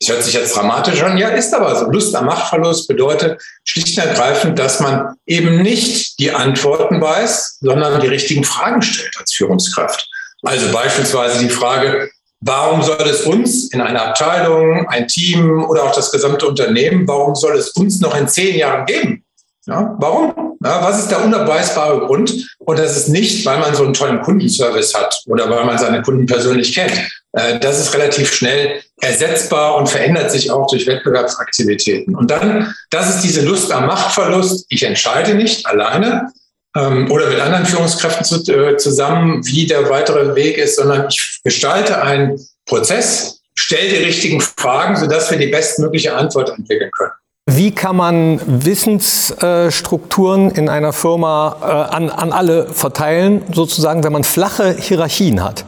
Das 0.00 0.08
hört 0.08 0.24
sich 0.24 0.32
jetzt 0.32 0.56
dramatisch 0.56 1.02
an, 1.02 1.18
ja, 1.18 1.28
ist 1.28 1.54
aber 1.54 1.76
so. 1.76 1.90
Lust 1.90 2.16
am 2.16 2.24
Machtverlust 2.24 2.88
bedeutet 2.88 3.40
schlicht 3.64 3.98
und 3.98 4.04
ergreifend, 4.04 4.58
dass 4.58 4.80
man 4.80 5.14
eben 5.26 5.60
nicht 5.60 6.18
die 6.18 6.30
Antworten 6.32 7.02
weiß, 7.02 7.58
sondern 7.60 8.00
die 8.00 8.06
richtigen 8.06 8.44
Fragen 8.44 8.80
stellt 8.80 9.14
als 9.18 9.34
Führungskraft. 9.34 10.08
Also 10.42 10.72
beispielsweise 10.72 11.40
die 11.40 11.50
Frage, 11.50 12.10
warum 12.40 12.82
soll 12.82 13.02
es 13.02 13.22
uns 13.22 13.70
in 13.74 13.82
einer 13.82 14.06
Abteilung, 14.06 14.88
ein 14.88 15.06
Team 15.06 15.62
oder 15.64 15.84
auch 15.84 15.94
das 15.94 16.10
gesamte 16.10 16.46
Unternehmen, 16.46 17.06
warum 17.06 17.34
soll 17.34 17.56
es 17.58 17.68
uns 17.72 18.00
noch 18.00 18.16
in 18.16 18.26
zehn 18.26 18.56
Jahren 18.56 18.86
geben? 18.86 19.22
Ja, 19.66 19.96
warum? 19.98 20.56
Ja, 20.62 20.82
was 20.82 20.98
ist 21.00 21.10
der 21.10 21.24
unabweisbare 21.24 22.06
Grund? 22.06 22.48
Und 22.58 22.78
das 22.78 22.96
ist 22.96 23.08
nicht, 23.08 23.44
weil 23.46 23.58
man 23.58 23.74
so 23.74 23.84
einen 23.84 23.94
tollen 23.94 24.20
Kundenservice 24.20 24.94
hat 24.94 25.22
oder 25.26 25.48
weil 25.50 25.64
man 25.64 25.78
seine 25.78 26.02
Kunden 26.02 26.26
persönlich 26.26 26.74
kennt. 26.74 26.92
Äh, 27.32 27.58
das 27.60 27.78
ist 27.78 27.94
relativ 27.94 28.32
schnell 28.32 28.82
ersetzbar 29.00 29.76
und 29.76 29.88
verändert 29.88 30.30
sich 30.30 30.50
auch 30.50 30.66
durch 30.66 30.86
Wettbewerbsaktivitäten. 30.86 32.14
Und 32.14 32.30
dann, 32.30 32.74
das 32.90 33.14
ist 33.14 33.24
diese 33.24 33.42
Lust 33.42 33.72
am 33.72 33.86
Machtverlust. 33.86 34.66
Ich 34.68 34.82
entscheide 34.82 35.34
nicht 35.34 35.66
alleine 35.66 36.30
ähm, 36.76 37.10
oder 37.10 37.28
mit 37.28 37.40
anderen 37.40 37.66
Führungskräften 37.66 38.54
äh, 38.54 38.76
zusammen, 38.76 39.46
wie 39.46 39.66
der 39.66 39.88
weitere 39.88 40.34
Weg 40.34 40.58
ist, 40.58 40.76
sondern 40.76 41.08
ich 41.08 41.40
gestalte 41.44 42.02
einen 42.02 42.38
Prozess, 42.66 43.40
stelle 43.54 43.88
die 43.88 44.04
richtigen 44.04 44.40
Fragen, 44.40 44.96
sodass 44.96 45.30
wir 45.30 45.38
die 45.38 45.48
bestmögliche 45.48 46.14
Antwort 46.14 46.50
entwickeln 46.50 46.90
können. 46.90 47.12
Wie 47.46 47.74
kann 47.74 47.96
man 47.96 48.40
Wissensstrukturen 48.46 50.50
in 50.50 50.68
einer 50.68 50.92
Firma 50.92 51.56
äh, 51.60 51.64
an, 51.94 52.10
an 52.10 52.32
alle 52.32 52.66
verteilen, 52.66 53.42
sozusagen, 53.52 54.04
wenn 54.04 54.12
man 54.12 54.24
flache 54.24 54.76
Hierarchien 54.78 55.42
hat? 55.42 55.64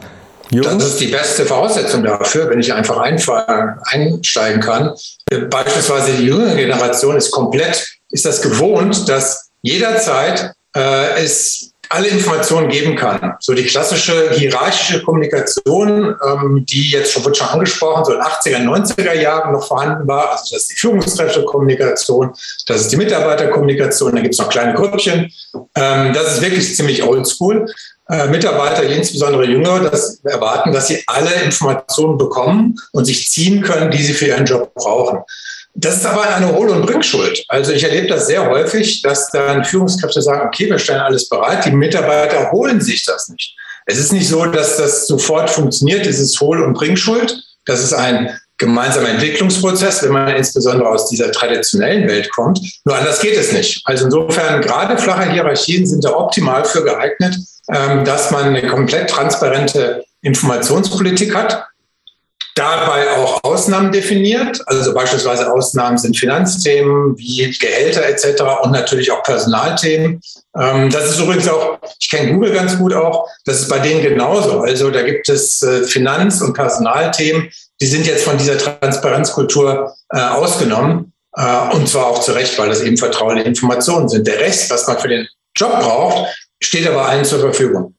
Jürgen? 0.49 0.79
Das 0.79 0.89
ist 0.89 0.99
die 0.99 1.07
beste 1.07 1.45
Voraussetzung 1.45 2.03
dafür, 2.03 2.49
wenn 2.49 2.59
ich 2.59 2.73
einfach 2.73 2.97
einsteigen 2.97 4.59
kann. 4.61 4.93
Beispielsweise 5.49 6.11
die 6.13 6.25
jüngere 6.25 6.55
Generation 6.55 7.17
ist 7.17 7.31
komplett, 7.31 7.87
ist 8.09 8.25
das 8.25 8.41
gewohnt, 8.41 9.07
dass 9.09 9.49
jederzeit 9.61 10.53
äh, 10.75 11.23
es 11.23 11.72
alle 11.89 12.07
Informationen 12.07 12.69
geben 12.69 12.95
kann. 12.95 13.35
So 13.39 13.53
die 13.53 13.65
klassische 13.65 14.31
hierarchische 14.31 15.03
Kommunikation, 15.03 16.15
ähm, 16.25 16.65
die 16.67 16.91
jetzt 16.91 17.11
schon, 17.11 17.25
wird 17.25 17.37
schon 17.37 17.47
angesprochen, 17.47 18.05
so 18.05 18.13
in 18.13 18.21
80er, 18.21 18.57
90er 18.57 19.13
Jahren 19.13 19.53
noch 19.53 19.67
vorhanden 19.67 20.07
war. 20.07 20.31
Also 20.31 20.45
das 20.51 20.63
ist 20.63 20.71
die 20.71 20.75
Führungskräftekommunikation, 20.75 22.33
das 22.67 22.81
ist 22.81 22.91
die 22.91 22.97
Mitarbeiterkommunikation, 22.97 24.15
da 24.15 24.21
gibt 24.21 24.33
es 24.33 24.39
noch 24.39 24.49
kleine 24.49 24.73
Grüppchen. 24.73 25.31
Ähm, 25.75 26.13
das 26.13 26.35
ist 26.35 26.41
wirklich 26.41 26.75
ziemlich 26.75 27.03
oldschool. 27.03 27.65
Äh, 28.09 28.27
Mitarbeiter, 28.27 28.83
insbesondere 28.83 29.45
Jüngere, 29.45 29.89
das 29.89 30.19
erwarten, 30.23 30.73
dass 30.73 30.87
sie 30.87 31.03
alle 31.07 31.33
Informationen 31.43 32.17
bekommen 32.17 32.75
und 32.91 33.05
sich 33.05 33.29
ziehen 33.29 33.61
können, 33.61 33.91
die 33.91 34.03
sie 34.03 34.13
für 34.13 34.25
ihren 34.25 34.45
Job 34.45 34.73
brauchen. 34.73 35.19
Das 35.75 35.97
ist 35.97 36.05
aber 36.05 36.35
eine 36.35 36.53
Hol- 36.53 36.69
und 36.69 36.85
Bringschuld. 36.85 37.43
Also 37.47 37.71
ich 37.71 37.83
erlebe 37.83 38.07
das 38.07 38.27
sehr 38.27 38.47
häufig, 38.47 39.01
dass 39.01 39.29
dann 39.31 39.65
Führungskräfte 39.65 40.21
sagen, 40.21 40.47
okay, 40.47 40.69
wir 40.69 40.77
stellen 40.77 41.01
alles 41.01 41.27
bereit, 41.27 41.65
die 41.65 41.71
Mitarbeiter 41.71 42.51
holen 42.51 42.79
sich 42.79 43.05
das 43.05 43.27
nicht. 43.29 43.55
Es 43.85 43.97
ist 43.97 44.13
nicht 44.13 44.27
so, 44.27 44.45
dass 44.45 44.77
das 44.77 45.07
sofort 45.07 45.49
funktioniert, 45.49 46.05
es 46.05 46.19
ist 46.19 46.39
Hol- 46.39 46.63
und 46.63 46.73
Bringschuld. 46.73 47.41
Das 47.65 47.83
ist 47.83 47.93
ein 47.93 48.37
gemeinsamer 48.57 49.09
Entwicklungsprozess, 49.09 50.03
wenn 50.03 50.11
man 50.11 50.35
insbesondere 50.35 50.87
aus 50.87 51.09
dieser 51.09 51.31
traditionellen 51.31 52.07
Welt 52.07 52.29
kommt. 52.31 52.59
Nur 52.85 52.95
anders 52.95 53.19
geht 53.19 53.35
es 53.35 53.51
nicht. 53.51 53.81
Also 53.85 54.05
insofern, 54.05 54.61
gerade 54.61 54.97
flache 54.97 55.31
Hierarchien 55.31 55.87
sind 55.87 56.05
da 56.05 56.11
optimal 56.11 56.63
für 56.63 56.83
geeignet, 56.83 57.35
ähm, 57.73 58.05
dass 58.05 58.31
man 58.31 58.45
eine 58.45 58.67
komplett 58.67 59.09
transparente 59.09 60.05
Informationspolitik 60.21 61.35
hat 61.35 61.65
dabei 62.55 63.17
auch 63.17 63.43
Ausnahmen 63.43 63.91
definiert. 63.91 64.61
Also 64.67 64.93
beispielsweise 64.93 65.51
Ausnahmen 65.51 65.97
sind 65.97 66.17
Finanzthemen 66.17 67.17
wie 67.17 67.49
Gehälter 67.59 68.05
etc. 68.05 68.43
und 68.63 68.71
natürlich 68.71 69.11
auch 69.11 69.23
Personalthemen. 69.23 70.21
Ähm, 70.59 70.89
das 70.89 71.11
ist 71.11 71.19
übrigens 71.19 71.47
auch, 71.47 71.79
ich 71.99 72.09
kenne 72.09 72.33
Google 72.33 72.53
ganz 72.53 72.77
gut 72.77 72.93
auch, 72.93 73.27
das 73.45 73.61
ist 73.61 73.69
bei 73.69 73.79
denen 73.79 74.01
genauso. 74.01 74.61
Also 74.61 74.91
da 74.91 75.01
gibt 75.01 75.29
es 75.29 75.61
äh, 75.61 75.83
Finanz- 75.83 76.41
und 76.41 76.53
Personalthemen, 76.53 77.49
die 77.81 77.87
sind 77.87 78.05
jetzt 78.05 78.23
von 78.23 78.37
dieser 78.37 78.57
Transparenzkultur 78.57 79.93
äh, 80.09 80.19
ausgenommen. 80.19 81.13
Äh, 81.35 81.75
und 81.75 81.89
zwar 81.89 82.07
auch 82.07 82.19
zu 82.19 82.33
Recht, 82.33 82.57
weil 82.59 82.69
das 82.69 82.81
eben 82.81 82.97
vertrauliche 82.97 83.47
Informationen 83.47 84.07
sind. 84.09 84.27
Der 84.27 84.39
Rest, 84.39 84.69
was 84.69 84.87
man 84.87 84.99
für 84.99 85.07
den 85.07 85.27
Job 85.55 85.79
braucht, 85.79 86.27
steht 86.61 86.87
aber 86.87 87.07
allen 87.07 87.25
zur 87.25 87.39
Verfügung. 87.39 87.95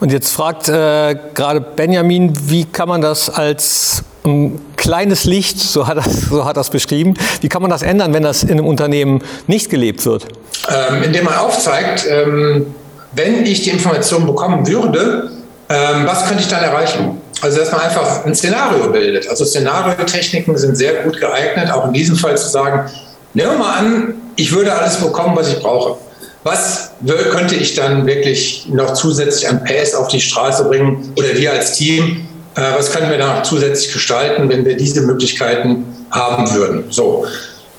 Und 0.00 0.12
jetzt 0.12 0.30
fragt 0.30 0.68
äh, 0.68 1.16
gerade 1.34 1.60
Benjamin, 1.60 2.32
wie 2.48 2.64
kann 2.64 2.88
man 2.88 3.00
das 3.00 3.30
als 3.30 4.02
ein 4.24 4.60
kleines 4.76 5.24
Licht, 5.24 5.58
so 5.58 5.86
hat, 5.86 5.98
das, 5.98 6.22
so 6.22 6.44
hat 6.44 6.56
das 6.56 6.70
beschrieben, 6.70 7.14
wie 7.40 7.48
kann 7.48 7.62
man 7.62 7.70
das 7.70 7.82
ändern, 7.82 8.12
wenn 8.14 8.22
das 8.22 8.42
in 8.42 8.52
einem 8.52 8.66
Unternehmen 8.66 9.22
nicht 9.46 9.70
gelebt 9.70 10.04
wird? 10.06 10.26
Ähm, 10.68 11.02
indem 11.02 11.24
man 11.24 11.34
aufzeigt, 11.34 12.06
ähm, 12.08 12.74
wenn 13.12 13.44
ich 13.44 13.62
die 13.62 13.70
Information 13.70 14.26
bekommen 14.26 14.66
würde, 14.66 15.30
ähm, 15.68 16.06
was 16.06 16.26
könnte 16.26 16.42
ich 16.42 16.48
dann 16.48 16.62
erreichen? 16.62 17.20
Also, 17.40 17.58
dass 17.58 17.70
man 17.72 17.82
einfach 17.82 18.24
ein 18.24 18.34
Szenario 18.34 18.90
bildet. 18.90 19.28
Also, 19.28 19.44
Szenariotechniken 19.44 20.56
sind 20.56 20.76
sehr 20.76 21.02
gut 21.02 21.20
geeignet, 21.20 21.70
auch 21.70 21.86
in 21.86 21.92
diesem 21.92 22.16
Fall 22.16 22.36
zu 22.36 22.48
sagen, 22.48 22.90
nehmen 23.34 23.52
wir 23.52 23.58
mal 23.58 23.78
an, 23.78 24.14
ich 24.36 24.52
würde 24.52 24.72
alles 24.74 24.96
bekommen, 24.96 25.36
was 25.36 25.48
ich 25.48 25.60
brauche. 25.60 25.98
Was 26.44 26.90
könnte 27.06 27.54
ich 27.54 27.74
dann 27.74 28.06
wirklich 28.06 28.66
noch 28.68 28.92
zusätzlich 28.92 29.48
an 29.48 29.64
PS 29.64 29.94
auf 29.94 30.08
die 30.08 30.20
Straße 30.20 30.64
bringen 30.64 31.12
oder 31.16 31.34
wir 31.34 31.52
als 31.52 31.72
Team? 31.72 32.28
Äh, 32.54 32.60
was 32.76 32.92
können 32.92 33.10
wir 33.10 33.16
da 33.16 33.36
noch 33.36 33.42
zusätzlich 33.42 33.92
gestalten, 33.92 34.48
wenn 34.50 34.64
wir 34.64 34.76
diese 34.76 35.00
Möglichkeiten 35.00 35.86
haben 36.10 36.54
würden? 36.54 36.84
So. 36.90 37.24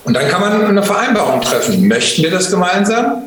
Und 0.03 0.15
dann 0.15 0.27
kann 0.29 0.41
man 0.41 0.65
eine 0.65 0.83
Vereinbarung 0.83 1.41
treffen. 1.41 1.87
Möchten 1.87 2.23
wir 2.23 2.31
das 2.31 2.49
gemeinsam? 2.49 3.23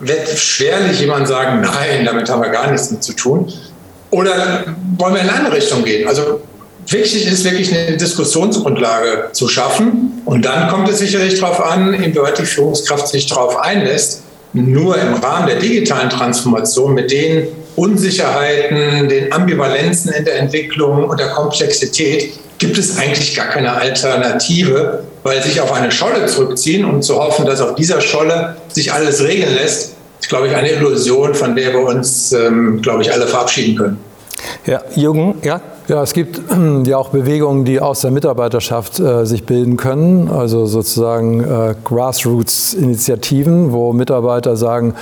Wird 0.00 0.28
schwerlich 0.28 1.00
jemand 1.00 1.28
sagen, 1.28 1.60
nein, 1.60 2.04
damit 2.04 2.28
haben 2.28 2.42
wir 2.42 2.50
gar 2.50 2.70
nichts 2.70 2.90
mit 2.90 3.04
zu 3.04 3.12
tun. 3.12 3.52
Oder 4.10 4.64
wollen 4.98 5.14
wir 5.14 5.20
in 5.20 5.28
eine 5.28 5.38
andere 5.38 5.56
Richtung 5.56 5.84
gehen? 5.84 6.08
Also 6.08 6.40
wichtig 6.88 7.26
ist 7.26 7.44
wirklich 7.44 7.72
eine 7.72 7.96
Diskussionsgrundlage 7.96 9.28
zu 9.32 9.46
schaffen. 9.46 10.20
Und 10.24 10.44
dann 10.44 10.68
kommt 10.68 10.88
es 10.88 10.98
sicherlich 10.98 11.38
darauf 11.38 11.60
an, 11.60 11.94
inwieweit 11.94 12.38
die 12.38 12.46
Führungskraft 12.46 13.06
sich 13.06 13.26
darauf 13.26 13.56
einlässt 13.56 14.22
nur 14.52 14.96
im 14.96 15.14
Rahmen 15.14 15.46
der 15.46 15.56
digitalen 15.56 16.10
Transformation 16.10 16.94
mit 16.94 17.10
den 17.10 17.48
Unsicherheiten, 17.76 19.08
den 19.08 19.32
Ambivalenzen 19.32 20.12
in 20.12 20.24
der 20.24 20.38
Entwicklung 20.38 21.04
und 21.04 21.20
der 21.20 21.28
Komplexität 21.28 22.32
gibt 22.58 22.76
es 22.76 22.98
eigentlich 22.98 23.34
gar 23.34 23.46
keine 23.46 23.72
Alternative, 23.72 25.04
weil 25.22 25.42
sich 25.42 25.60
auf 25.60 25.72
eine 25.72 25.90
Scholle 25.90 26.26
zurückziehen 26.26 26.84
und 26.84 27.02
zu 27.02 27.16
hoffen, 27.16 27.46
dass 27.46 27.60
auf 27.60 27.74
dieser 27.74 28.00
Scholle 28.00 28.56
sich 28.68 28.92
alles 28.92 29.24
regeln 29.24 29.54
lässt, 29.54 29.94
ist, 30.20 30.28
glaube 30.28 30.48
ich, 30.48 30.54
eine 30.54 30.70
Illusion, 30.70 31.34
von 31.34 31.56
der 31.56 31.72
wir 31.72 31.80
uns, 31.80 32.32
ähm, 32.32 32.82
glaube 32.82 33.02
ich, 33.02 33.12
alle 33.12 33.26
verabschieden 33.26 33.76
können. 33.76 33.98
Ja, 34.66 34.82
Jürgen, 34.94 35.36
ja? 35.42 35.60
Ja, 35.90 36.04
es 36.04 36.12
gibt 36.12 36.40
ja 36.84 36.98
auch 36.98 37.08
Bewegungen, 37.08 37.64
die 37.64 37.80
aus 37.80 38.02
der 38.02 38.12
Mitarbeiterschaft 38.12 39.00
äh, 39.00 39.26
sich 39.26 39.44
bilden 39.44 39.76
können, 39.76 40.28
also 40.28 40.64
sozusagen 40.66 41.40
äh, 41.40 41.74
Grassroots-Initiativen, 41.84 43.72
wo 43.72 43.92
Mitarbeiter 43.92 44.54
sagen, 44.54 44.94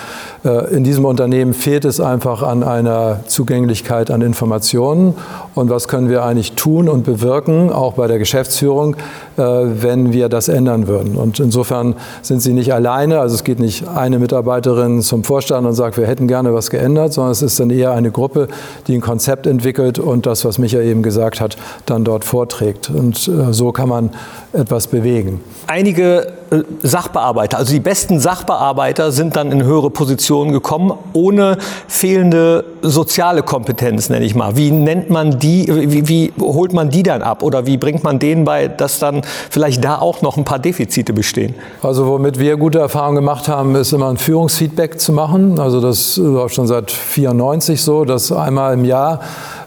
äh, 0.46 0.74
in 0.74 0.84
diesem 0.84 1.04
Unternehmen 1.04 1.52
fehlt 1.52 1.84
es 1.84 2.00
einfach 2.00 2.42
an 2.42 2.62
einer 2.62 3.20
Zugänglichkeit 3.26 4.10
an 4.10 4.22
Informationen. 4.22 5.12
Und 5.54 5.68
was 5.68 5.88
können 5.88 6.08
wir 6.08 6.24
eigentlich 6.24 6.52
tun 6.52 6.88
und 6.88 7.04
bewirken, 7.04 7.70
auch 7.70 7.92
bei 7.92 8.06
der 8.06 8.18
Geschäftsführung, 8.18 8.96
äh, 9.36 9.42
wenn 9.42 10.14
wir 10.14 10.30
das 10.30 10.48
ändern 10.48 10.88
würden. 10.88 11.16
Und 11.16 11.38
insofern 11.38 11.96
sind 12.22 12.40
sie 12.40 12.54
nicht 12.54 12.72
alleine, 12.72 13.20
also 13.20 13.34
es 13.34 13.44
geht 13.44 13.60
nicht 13.60 13.86
eine 13.86 14.18
Mitarbeiterin 14.18 15.02
zum 15.02 15.22
Vorstand 15.22 15.66
und 15.66 15.74
sagt, 15.74 15.98
wir 15.98 16.06
hätten 16.06 16.28
gerne 16.28 16.54
was 16.54 16.70
geändert, 16.70 17.12
sondern 17.12 17.32
es 17.32 17.42
ist 17.42 17.60
dann 17.60 17.68
eher 17.68 17.92
eine 17.92 18.10
Gruppe, 18.10 18.48
die 18.86 18.94
ein 18.94 19.02
Konzept 19.02 19.46
entwickelt 19.46 19.98
und 19.98 20.24
das, 20.24 20.46
was 20.46 20.56
Michael 20.56 20.77
eben 20.82 21.02
gesagt 21.02 21.40
hat, 21.40 21.56
dann 21.86 22.04
dort 22.04 22.24
vorträgt. 22.24 22.90
Und 22.90 23.28
äh, 23.28 23.52
so 23.52 23.72
kann 23.72 23.88
man 23.88 24.10
etwas 24.52 24.86
bewegen. 24.86 25.40
Einige 25.66 26.32
äh, 26.50 26.62
Sachbearbeiter, 26.82 27.58
also 27.58 27.72
die 27.72 27.80
besten 27.80 28.20
Sachbearbeiter 28.20 29.12
sind 29.12 29.36
dann 29.36 29.52
in 29.52 29.62
höhere 29.62 29.90
Positionen 29.90 30.52
gekommen, 30.52 30.92
ohne 31.12 31.58
fehlende 31.86 32.64
soziale 32.82 33.42
Kompetenz, 33.42 34.08
nenne 34.08 34.24
ich 34.24 34.34
mal. 34.34 34.56
Wie 34.56 34.70
nennt 34.70 35.10
man 35.10 35.38
die, 35.38 35.66
wie, 35.68 36.08
wie 36.08 36.32
holt 36.40 36.72
man 36.72 36.88
die 36.90 37.02
dann 37.02 37.22
ab 37.22 37.42
oder 37.42 37.66
wie 37.66 37.76
bringt 37.76 38.04
man 38.04 38.18
denen 38.18 38.44
bei, 38.44 38.68
dass 38.68 38.98
dann 38.98 39.22
vielleicht 39.50 39.84
da 39.84 39.98
auch 39.98 40.22
noch 40.22 40.36
ein 40.36 40.44
paar 40.44 40.58
Defizite 40.58 41.12
bestehen? 41.12 41.54
Also 41.82 42.06
womit 42.06 42.38
wir 42.38 42.56
gute 42.56 42.78
Erfahrungen 42.78 43.16
gemacht 43.16 43.48
haben, 43.48 43.74
ist 43.74 43.92
immer 43.92 44.08
ein 44.08 44.16
Führungsfeedback 44.16 44.98
zu 45.00 45.12
machen. 45.12 45.58
Also 45.58 45.80
das 45.80 46.16
läuft 46.16 46.54
schon 46.54 46.66
seit 46.66 46.90
94 46.90 47.82
so, 47.82 48.04
dass 48.04 48.32
einmal 48.32 48.74
im 48.74 48.84
Jahr 48.84 49.20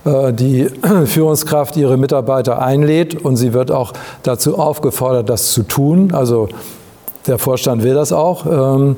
die 0.05 0.67
Führungskraft 1.05 1.77
ihre 1.77 1.97
Mitarbeiter 1.97 2.61
einlädt 2.61 3.23
und 3.23 3.37
sie 3.37 3.53
wird 3.53 3.71
auch 3.71 3.93
dazu 4.23 4.57
aufgefordert, 4.57 5.29
das 5.29 5.51
zu 5.51 5.63
tun. 5.63 6.11
Also 6.13 6.49
der 7.27 7.37
Vorstand 7.37 7.83
will 7.83 7.93
das 7.93 8.11
auch. 8.11 8.45
Ähm, 8.45 8.95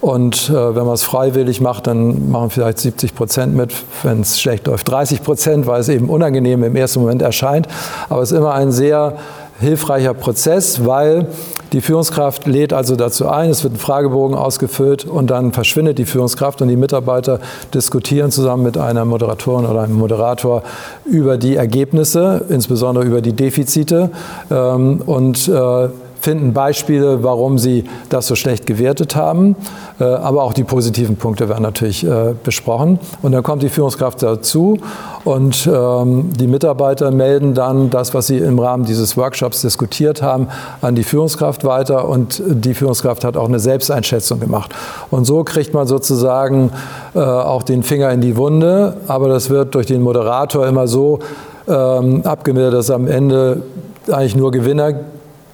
und 0.00 0.50
äh, 0.50 0.52
wenn 0.52 0.84
man 0.84 0.94
es 0.94 1.04
freiwillig 1.04 1.60
macht, 1.60 1.86
dann 1.86 2.30
machen 2.30 2.50
vielleicht 2.50 2.78
70 2.78 3.14
Prozent 3.14 3.56
mit. 3.56 3.72
Wenn 4.02 4.20
es 4.20 4.38
schlecht 4.38 4.66
läuft, 4.66 4.88
30 4.88 5.22
Prozent, 5.22 5.66
weil 5.66 5.80
es 5.80 5.88
eben 5.88 6.08
unangenehm 6.08 6.62
im 6.64 6.76
ersten 6.76 7.00
Moment 7.00 7.22
erscheint. 7.22 7.66
Aber 8.08 8.22
es 8.22 8.30
ist 8.30 8.38
immer 8.38 8.52
ein 8.52 8.72
sehr 8.72 9.16
hilfreicher 9.58 10.12
Prozess, 10.12 10.84
weil 10.84 11.28
die 11.72 11.80
Führungskraft 11.80 12.46
lädt 12.46 12.72
also 12.72 12.96
dazu 12.96 13.28
ein, 13.28 13.50
es 13.50 13.64
wird 13.64 13.74
ein 13.74 13.78
Fragebogen 13.78 14.36
ausgefüllt 14.36 15.04
und 15.04 15.30
dann 15.30 15.52
verschwindet 15.52 15.98
die 15.98 16.04
Führungskraft 16.04 16.62
und 16.62 16.68
die 16.68 16.76
Mitarbeiter 16.76 17.40
diskutieren 17.74 18.30
zusammen 18.30 18.62
mit 18.62 18.78
einer 18.78 19.04
Moderatorin 19.04 19.66
oder 19.66 19.82
einem 19.82 19.96
Moderator 19.96 20.62
über 21.04 21.36
die 21.36 21.56
Ergebnisse, 21.56 22.44
insbesondere 22.48 23.04
über 23.04 23.20
die 23.20 23.32
Defizite 23.32 24.10
ähm, 24.50 25.02
und 25.04 25.48
äh, 25.48 25.88
finden 26.26 26.52
Beispiele, 26.52 27.22
warum 27.22 27.56
sie 27.56 27.84
das 28.08 28.26
so 28.26 28.34
schlecht 28.34 28.66
gewertet 28.66 29.14
haben. 29.14 29.54
Äh, 30.00 30.02
aber 30.02 30.42
auch 30.42 30.54
die 30.54 30.64
positiven 30.64 31.14
Punkte 31.14 31.48
werden 31.48 31.62
natürlich 31.62 32.04
äh, 32.04 32.34
besprochen. 32.42 32.98
Und 33.22 33.30
dann 33.30 33.44
kommt 33.44 33.62
die 33.62 33.68
Führungskraft 33.68 34.24
dazu 34.24 34.76
und 35.22 35.70
ähm, 35.72 36.32
die 36.36 36.48
Mitarbeiter 36.48 37.12
melden 37.12 37.54
dann 37.54 37.90
das, 37.90 38.12
was 38.12 38.26
sie 38.26 38.38
im 38.38 38.58
Rahmen 38.58 38.84
dieses 38.84 39.16
Workshops 39.16 39.60
diskutiert 39.60 40.20
haben, 40.20 40.48
an 40.80 40.96
die 40.96 41.04
Führungskraft 41.04 41.62
weiter. 41.62 42.08
Und 42.08 42.42
die 42.44 42.74
Führungskraft 42.74 43.22
hat 43.22 43.36
auch 43.36 43.46
eine 43.46 43.60
Selbsteinschätzung 43.60 44.40
gemacht. 44.40 44.74
Und 45.12 45.26
so 45.26 45.44
kriegt 45.44 45.74
man 45.74 45.86
sozusagen 45.86 46.72
äh, 47.14 47.20
auch 47.20 47.62
den 47.62 47.84
Finger 47.84 48.10
in 48.10 48.20
die 48.20 48.36
Wunde. 48.36 48.96
Aber 49.06 49.28
das 49.28 49.48
wird 49.48 49.76
durch 49.76 49.86
den 49.86 50.02
Moderator 50.02 50.66
immer 50.66 50.88
so 50.88 51.20
ähm, 51.68 52.22
abgemildert, 52.24 52.74
dass 52.74 52.90
am 52.90 53.06
Ende 53.06 53.62
eigentlich 54.10 54.34
nur 54.34 54.50
Gewinner 54.50 54.92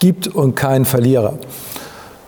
gibt 0.03 0.27
und 0.27 0.57
keinen 0.57 0.85
Verlierer. 0.85 1.35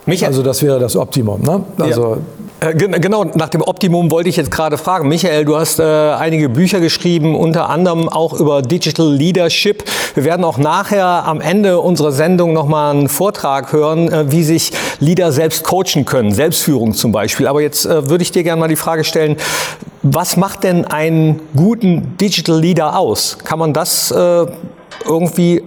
Michael. 0.06 0.28
Also 0.28 0.42
das 0.42 0.62
wäre 0.62 0.78
das 0.78 0.96
Optimum. 0.96 1.40
Ne? 1.42 1.64
Also 1.78 2.18
ja. 2.60 2.68
Äh, 2.68 2.74
genau, 2.74 3.24
nach 3.24 3.48
dem 3.48 3.62
Optimum 3.62 4.10
wollte 4.12 4.28
ich 4.28 4.36
jetzt 4.36 4.50
gerade 4.50 4.78
fragen. 4.78 5.08
Michael, 5.08 5.44
du 5.44 5.56
hast 5.56 5.80
äh, 5.80 5.82
einige 5.82 6.48
Bücher 6.48 6.78
geschrieben, 6.78 7.34
unter 7.34 7.68
anderem 7.68 8.08
auch 8.08 8.38
über 8.38 8.62
Digital 8.62 9.12
Leadership. 9.12 9.82
Wir 10.14 10.24
werden 10.24 10.44
auch 10.44 10.56
nachher 10.56 11.26
am 11.26 11.40
Ende 11.40 11.80
unserer 11.80 12.12
Sendung 12.12 12.52
nochmal 12.52 12.94
einen 12.94 13.08
Vortrag 13.08 13.72
hören, 13.72 14.10
äh, 14.12 14.30
wie 14.30 14.44
sich 14.44 14.70
Leader 15.00 15.32
selbst 15.32 15.64
coachen 15.64 16.04
können, 16.04 16.30
Selbstführung 16.30 16.94
zum 16.94 17.10
Beispiel. 17.10 17.48
Aber 17.48 17.60
jetzt 17.60 17.86
äh, 17.86 18.08
würde 18.08 18.22
ich 18.22 18.30
dir 18.30 18.44
gerne 18.44 18.60
mal 18.60 18.68
die 18.68 18.76
Frage 18.76 19.02
stellen, 19.02 19.36
was 20.02 20.36
macht 20.36 20.64
denn 20.64 20.84
einen 20.84 21.40
guten 21.56 22.16
Digital 22.20 22.60
Leader 22.60 22.98
aus? 22.98 23.38
Kann 23.42 23.58
man 23.58 23.72
das 23.72 24.10
äh, 24.10 24.46
irgendwie 25.06 25.62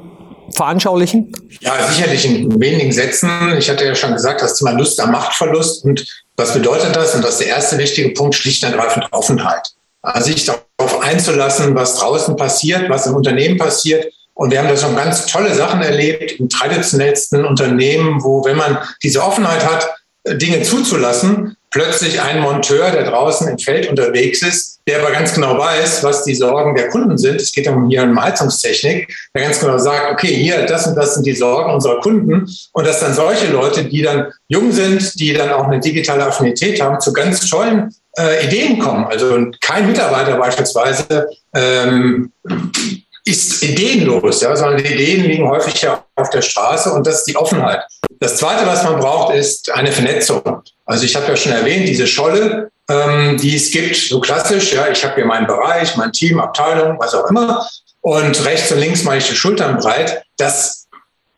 veranschaulichen? 0.54 1.32
Ja, 1.62 1.88
sicherlich 1.88 2.26
in 2.26 2.60
wenigen 2.60 2.92
Sätzen. 2.92 3.30
Ich 3.58 3.70
hatte 3.70 3.86
ja 3.86 3.96
schon 3.96 4.14
gesagt, 4.14 4.42
das 4.42 4.58
Thema 4.58 4.72
Lust 4.72 5.00
am 5.00 5.12
Machtverlust. 5.12 5.84
Und 5.86 6.06
was 6.36 6.54
bedeutet 6.54 6.96
das? 6.96 7.16
Und 7.16 7.24
das 7.24 7.32
ist 7.32 7.42
der 7.42 7.48
erste 7.48 7.78
wichtige 7.78 8.10
Punkt, 8.10 8.36
schlicht 8.36 8.64
und 8.64 8.72
ergreifend 8.72 9.08
Offenheit. 9.12 9.70
Also 10.02 10.32
sich 10.32 10.46
darauf 10.46 11.02
einzulassen, 11.02 11.76
was 11.76 11.96
draußen 11.98 12.36
passiert, 12.36 12.90
was 12.90 13.08
im 13.08 13.16
Unternehmen 13.16 13.58
passiert. 13.58 14.06
Und 14.34 14.52
wir 14.52 14.60
haben 14.60 14.68
da 14.68 14.78
schon 14.78 14.96
ganz 14.96 15.26
tolle 15.26 15.54
Sachen 15.54 15.82
erlebt 15.82 16.40
im 16.40 16.48
traditionellsten 16.48 17.44
Unternehmen, 17.44 18.24
wo, 18.24 18.46
wenn 18.46 18.56
man 18.56 18.78
diese 19.02 19.24
Offenheit 19.24 19.66
hat, 19.66 19.90
Dinge 20.26 20.62
zuzulassen, 20.62 21.58
plötzlich 21.72 22.22
ein 22.22 22.42
Monteur, 22.42 22.92
der 22.92 23.10
draußen 23.10 23.48
im 23.48 23.58
Feld 23.58 23.90
unterwegs 23.90 24.42
ist, 24.42 24.77
der 24.88 25.02
aber 25.02 25.12
ganz 25.12 25.34
genau 25.34 25.58
weiß, 25.58 26.04
was 26.04 26.24
die 26.24 26.34
Sorgen 26.34 26.74
der 26.74 26.88
Kunden 26.88 27.18
sind. 27.18 27.42
Es 27.42 27.52
geht 27.52 27.68
um 27.68 27.90
hier 27.90 28.04
um 28.04 28.22
Heizungstechnik, 28.22 29.14
der 29.36 29.44
ganz 29.44 29.60
genau 29.60 29.78
sagt, 29.78 30.12
okay, 30.12 30.34
hier, 30.34 30.66
das 30.66 30.88
und 30.88 30.96
das 30.96 31.16
sind 31.16 31.26
die 31.26 31.36
Sorgen 31.36 31.74
unserer 31.74 32.00
Kunden. 32.00 32.50
Und 32.72 32.88
dass 32.88 33.02
dann 33.02 33.14
solche 33.14 33.48
Leute, 33.48 33.84
die 33.84 34.02
dann 34.02 34.32
jung 34.48 34.72
sind, 34.72 35.20
die 35.20 35.34
dann 35.34 35.52
auch 35.52 35.66
eine 35.66 35.82
digitale 35.82 36.26
Affinität 36.26 36.82
haben, 36.82 37.02
zu 37.02 37.12
ganz 37.12 37.48
tollen 37.50 37.94
äh, 38.18 38.46
Ideen 38.46 38.80
kommen. 38.80 39.06
Also 39.06 39.52
kein 39.60 39.88
Mitarbeiter 39.88 40.38
beispielsweise 40.38 41.28
ähm, 41.54 42.32
ist 43.26 43.62
ideenlos, 43.62 44.42
ja, 44.42 44.56
sondern 44.56 44.78
die 44.78 44.94
Ideen 44.94 45.26
liegen 45.26 45.50
häufig 45.50 45.82
ja 45.82 46.06
auf 46.16 46.30
der 46.30 46.42
Straße 46.42 46.94
und 46.94 47.06
das 47.06 47.20
ist 47.20 47.28
die 47.28 47.36
Offenheit. 47.36 47.82
Das 48.22 48.38
Zweite, 48.38 48.66
was 48.66 48.84
man 48.86 49.00
braucht, 49.00 49.36
ist 49.36 49.70
eine 49.74 49.92
Vernetzung. 49.92 50.62
Also 50.86 51.04
ich 51.04 51.16
habe 51.16 51.28
ja 51.28 51.36
schon 51.36 51.52
erwähnt, 51.52 51.90
diese 51.90 52.08
Scholle, 52.08 52.72
ähm, 52.90 53.38
die 53.38 53.56
es 53.56 53.72
gibt, 53.72 53.96
so 53.96 54.20
klassisch, 54.20 54.74
ja, 54.74 54.88
ich 54.90 55.04
habe 55.04 55.16
hier 55.16 55.26
meinen 55.26 55.48
Bereich, 55.48 55.96
mein 55.98 56.12
Team, 56.12 56.40
Abteilung, 56.40 56.98
was 57.00 57.14
auch 57.14 57.30
immer, 57.30 57.68
und 58.02 58.46
rechts 58.46 58.72
und 58.72 58.80
links 58.80 59.04
mache 59.04 59.18
ich 59.18 59.28
die 59.28 59.36
Schultern 59.36 59.78
breit. 59.78 60.24
Das 60.38 60.88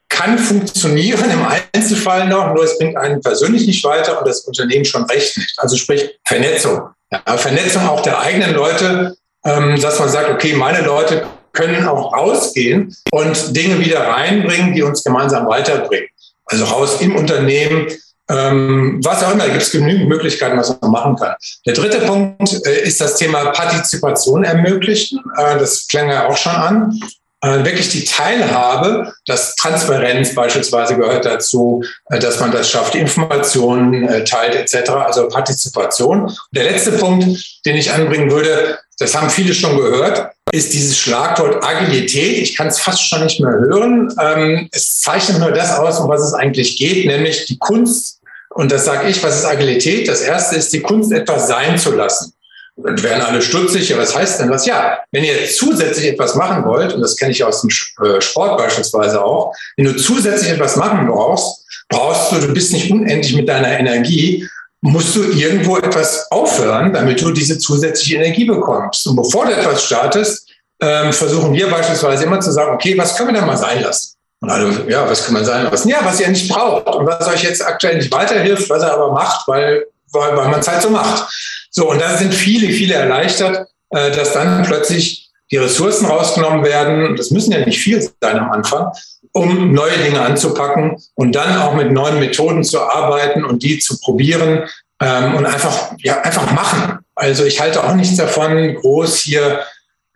kann 0.09 0.37
funktionieren 0.37 1.31
im 1.31 1.45
Einzelfall 1.73 2.27
noch, 2.27 2.53
nur 2.53 2.63
es 2.63 2.77
bringt 2.77 2.97
einen 2.97 3.21
persönlich 3.21 3.65
nicht 3.65 3.83
weiter 3.83 4.19
und 4.19 4.27
das 4.27 4.41
Unternehmen 4.41 4.85
schon 4.85 5.03
recht 5.05 5.37
nicht. 5.37 5.53
Also 5.57 5.77
sprich 5.77 6.19
Vernetzung. 6.25 6.89
Ja, 7.11 7.37
Vernetzung 7.37 7.87
auch 7.87 8.01
der 8.01 8.19
eigenen 8.19 8.53
Leute, 8.53 9.15
ähm, 9.45 9.79
dass 9.81 9.99
man 9.99 10.09
sagt, 10.09 10.29
okay, 10.29 10.53
meine 10.53 10.81
Leute 10.81 11.25
können 11.53 11.87
auch 11.87 12.13
rausgehen 12.13 12.95
und 13.11 13.55
Dinge 13.55 13.79
wieder 13.79 14.01
reinbringen, 14.01 14.73
die 14.73 14.83
uns 14.83 15.03
gemeinsam 15.03 15.47
weiterbringen. 15.47 16.09
Also 16.45 16.65
raus 16.65 17.01
im 17.01 17.15
Unternehmen, 17.15 17.87
ähm, 18.29 18.99
was 19.03 19.23
auch 19.23 19.33
immer, 19.33 19.47
gibt 19.47 19.61
es 19.61 19.71
genügend 19.71 20.07
Möglichkeiten, 20.07 20.57
was 20.57 20.75
man 20.81 20.91
machen 20.91 21.15
kann. 21.15 21.35
Der 21.65 21.73
dritte 21.73 21.99
Punkt 21.99 22.65
äh, 22.65 22.81
ist 22.83 23.01
das 23.01 23.15
Thema 23.17 23.45
Partizipation 23.51 24.43
ermöglichen. 24.43 25.19
Äh, 25.37 25.57
das 25.57 25.87
klang 25.87 26.09
ja 26.09 26.27
auch 26.27 26.37
schon 26.37 26.55
an. 26.55 26.99
Äh, 27.41 27.63
wirklich 27.63 27.89
die 27.89 28.03
Teilhabe, 28.03 29.13
dass 29.25 29.55
Transparenz 29.55 30.35
beispielsweise 30.35 30.97
gehört 30.97 31.25
dazu, 31.25 31.81
äh, 32.09 32.19
dass 32.19 32.39
man 32.39 32.51
das 32.51 32.69
schafft, 32.69 32.95
Informationen 32.95 34.07
äh, 34.07 34.25
teilt 34.25 34.55
etc., 34.55 34.89
also 34.89 35.27
Partizipation. 35.29 36.23
Und 36.23 36.37
der 36.51 36.65
letzte 36.65 36.91
Punkt, 36.91 37.25
den 37.65 37.77
ich 37.77 37.91
anbringen 37.91 38.29
würde, 38.29 38.77
das 38.99 39.15
haben 39.15 39.29
viele 39.29 39.53
schon 39.53 39.77
gehört, 39.77 40.33
ist 40.51 40.73
dieses 40.73 40.97
Schlagwort 40.97 41.63
Agilität. 41.63 42.39
Ich 42.39 42.57
kann 42.57 42.67
es 42.67 42.79
fast 42.79 43.07
schon 43.07 43.23
nicht 43.23 43.39
mehr 43.39 43.51
hören. 43.51 44.13
Ähm, 44.21 44.67
es 44.73 44.99
zeichnet 44.99 45.39
nur 45.39 45.51
das 45.51 45.77
aus, 45.77 45.99
um 45.99 46.09
was 46.09 46.21
es 46.21 46.33
eigentlich 46.33 46.77
geht, 46.77 47.05
nämlich 47.05 47.45
die 47.45 47.57
Kunst. 47.57 48.18
Und 48.59 48.73
das 48.73 48.83
sage 48.83 49.07
ich, 49.07 49.23
was 49.23 49.37
ist 49.37 49.45
Agilität? 49.45 50.09
Das 50.09 50.19
erste 50.19 50.57
ist 50.57 50.73
die 50.73 50.81
Kunst, 50.81 51.13
etwas 51.13 51.47
sein 51.47 51.77
zu 51.77 51.95
lassen. 51.95 52.33
Und 52.75 53.01
werden 53.03 53.21
alle 53.21 53.41
stutzig, 53.41 53.87
ja, 53.87 53.97
was 53.97 54.13
heißt 54.13 54.41
denn 54.41 54.51
das? 54.51 54.65
Ja, 54.65 54.99
wenn 55.13 55.23
ihr 55.23 55.47
zusätzlich 55.49 56.07
etwas 56.07 56.35
machen 56.35 56.65
wollt, 56.65 56.91
und 56.91 56.99
das 56.99 57.15
kenne 57.15 57.31
ich 57.31 57.41
aus 57.41 57.61
dem 57.61 57.69
äh, 58.05 58.19
Sport 58.19 58.57
beispielsweise 58.57 59.23
auch, 59.23 59.55
wenn 59.77 59.85
du 59.85 59.95
zusätzlich 59.95 60.51
etwas 60.51 60.75
machen 60.75 61.07
brauchst, 61.07 61.65
brauchst 61.87 62.33
du, 62.33 62.47
du 62.47 62.53
bist 62.53 62.73
nicht 62.73 62.91
unendlich 62.91 63.33
mit 63.33 63.47
deiner 63.47 63.79
Energie, 63.79 64.45
musst 64.81 65.15
du 65.15 65.23
irgendwo 65.23 65.77
etwas 65.77 66.29
aufhören, 66.29 66.91
damit 66.91 67.21
du 67.21 67.31
diese 67.31 67.59
zusätzliche 67.59 68.17
Energie 68.17 68.43
bekommst. 68.43 69.07
Und 69.07 69.15
bevor 69.15 69.45
du 69.45 69.53
etwas 69.53 69.85
startest, 69.85 70.49
ähm, 70.81 71.13
versuchen 71.13 71.53
wir 71.53 71.69
beispielsweise 71.69 72.25
immer 72.25 72.41
zu 72.41 72.51
sagen, 72.51 72.73
okay, 72.73 72.97
was 72.97 73.15
können 73.15 73.29
wir 73.29 73.35
denn 73.35 73.47
mal 73.47 73.55
sein 73.55 73.81
lassen? 73.81 74.18
Und 74.41 74.89
ja, 74.89 75.09
was 75.09 75.25
kann 75.25 75.33
man 75.33 75.43
sein 75.43 75.65
lassen? 75.65 75.89
Ja, 75.89 75.99
was 76.03 76.19
ihr 76.19 76.29
nicht 76.29 76.49
braucht 76.49 76.87
und 76.87 77.05
was 77.05 77.27
euch 77.27 77.43
jetzt 77.43 77.65
aktuell 77.65 77.97
nicht 77.97 78.11
weiterhilft, 78.11 78.69
was 78.69 78.83
er 78.83 78.93
aber 78.93 79.11
macht, 79.11 79.47
weil, 79.47 79.85
weil, 80.11 80.37
weil 80.37 80.47
man 80.47 80.61
es 80.61 80.67
halt 80.67 80.81
so 80.81 80.89
macht. 80.89 81.29
So, 81.69 81.89
und 81.89 82.01
da 82.01 82.17
sind 82.17 82.33
viele, 82.33 82.69
viele 82.69 82.93
erleichtert, 82.93 83.67
äh, 83.89 84.11
dass 84.11 84.33
dann 84.33 84.63
plötzlich 84.63 85.29
die 85.51 85.57
Ressourcen 85.57 86.05
rausgenommen 86.05 86.63
werden. 86.63 87.15
Das 87.15 87.31
müssen 87.31 87.51
ja 87.51 87.65
nicht 87.65 87.79
viel 87.79 88.01
sein 88.21 88.39
am 88.39 88.51
Anfang, 88.51 88.91
um 89.33 89.73
neue 89.73 89.97
Dinge 89.97 90.21
anzupacken 90.21 90.97
und 91.15 91.35
dann 91.35 91.57
auch 91.57 91.73
mit 91.73 91.91
neuen 91.91 92.19
Methoden 92.19 92.63
zu 92.63 92.81
arbeiten 92.81 93.43
und 93.43 93.63
die 93.63 93.79
zu 93.79 93.99
probieren 93.99 94.69
ähm, 95.01 95.35
und 95.35 95.45
einfach, 95.45 95.93
ja, 95.97 96.21
einfach 96.21 96.51
machen. 96.51 96.99
Also 97.15 97.43
ich 97.43 97.59
halte 97.59 97.83
auch 97.83 97.93
nichts 97.93 98.15
davon, 98.15 98.75
groß 98.75 99.17
hier 99.17 99.61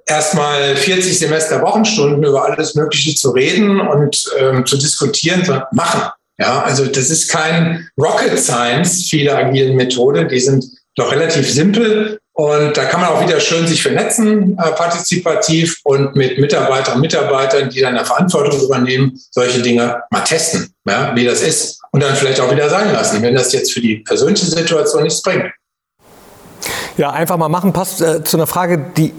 erstmal 0.05 0.75
40 0.75 1.17
Semester 1.17 1.61
Wochenstunden 1.61 2.23
über 2.23 2.45
alles 2.45 2.75
Mögliche 2.75 3.15
zu 3.15 3.31
reden 3.31 3.79
und 3.79 4.25
ähm, 4.39 4.65
zu 4.65 4.77
diskutieren, 4.77 5.43
sondern 5.45 5.65
machen. 5.71 6.11
Ja, 6.39 6.63
also 6.63 6.85
das 6.85 7.09
ist 7.09 7.29
kein 7.29 7.87
Rocket 7.97 8.39
Science, 8.39 9.07
viele 9.09 9.35
agilen 9.35 9.75
Methoden, 9.75 10.27
die 10.27 10.39
sind 10.39 10.65
doch 10.95 11.11
relativ 11.11 11.51
simpel 11.51 12.19
und 12.33 12.75
da 12.75 12.85
kann 12.85 13.01
man 13.01 13.11
auch 13.11 13.25
wieder 13.25 13.39
schön 13.39 13.67
sich 13.67 13.81
vernetzen, 13.81 14.57
äh, 14.57 14.71
partizipativ 14.71 15.77
und 15.83 16.15
mit 16.15 16.39
Mitarbeiterinnen 16.39 16.95
und 16.95 17.01
Mitarbeitern, 17.01 17.69
die 17.69 17.81
dann 17.81 17.95
eine 17.95 18.05
Verantwortung 18.05 18.59
übernehmen, 18.61 19.19
solche 19.29 19.61
Dinge 19.61 20.01
mal 20.09 20.21
testen, 20.21 20.73
ja, 20.87 21.15
wie 21.15 21.25
das 21.25 21.41
ist 21.41 21.79
und 21.91 22.01
dann 22.01 22.15
vielleicht 22.15 22.39
auch 22.39 22.51
wieder 22.51 22.69
sein 22.69 22.91
lassen, 22.91 23.21
wenn 23.21 23.35
das 23.35 23.53
jetzt 23.53 23.71
für 23.71 23.81
die 23.81 23.97
persönliche 23.97 24.47
Situation 24.47 25.03
nichts 25.03 25.21
bringt. 25.21 25.51
Ja, 26.97 27.11
einfach 27.11 27.37
mal 27.37 27.49
machen 27.49 27.73
passt 27.73 28.01
äh, 28.01 28.23
zu 28.23 28.37
einer 28.37 28.47
Frage, 28.47 28.83
die 28.97 29.13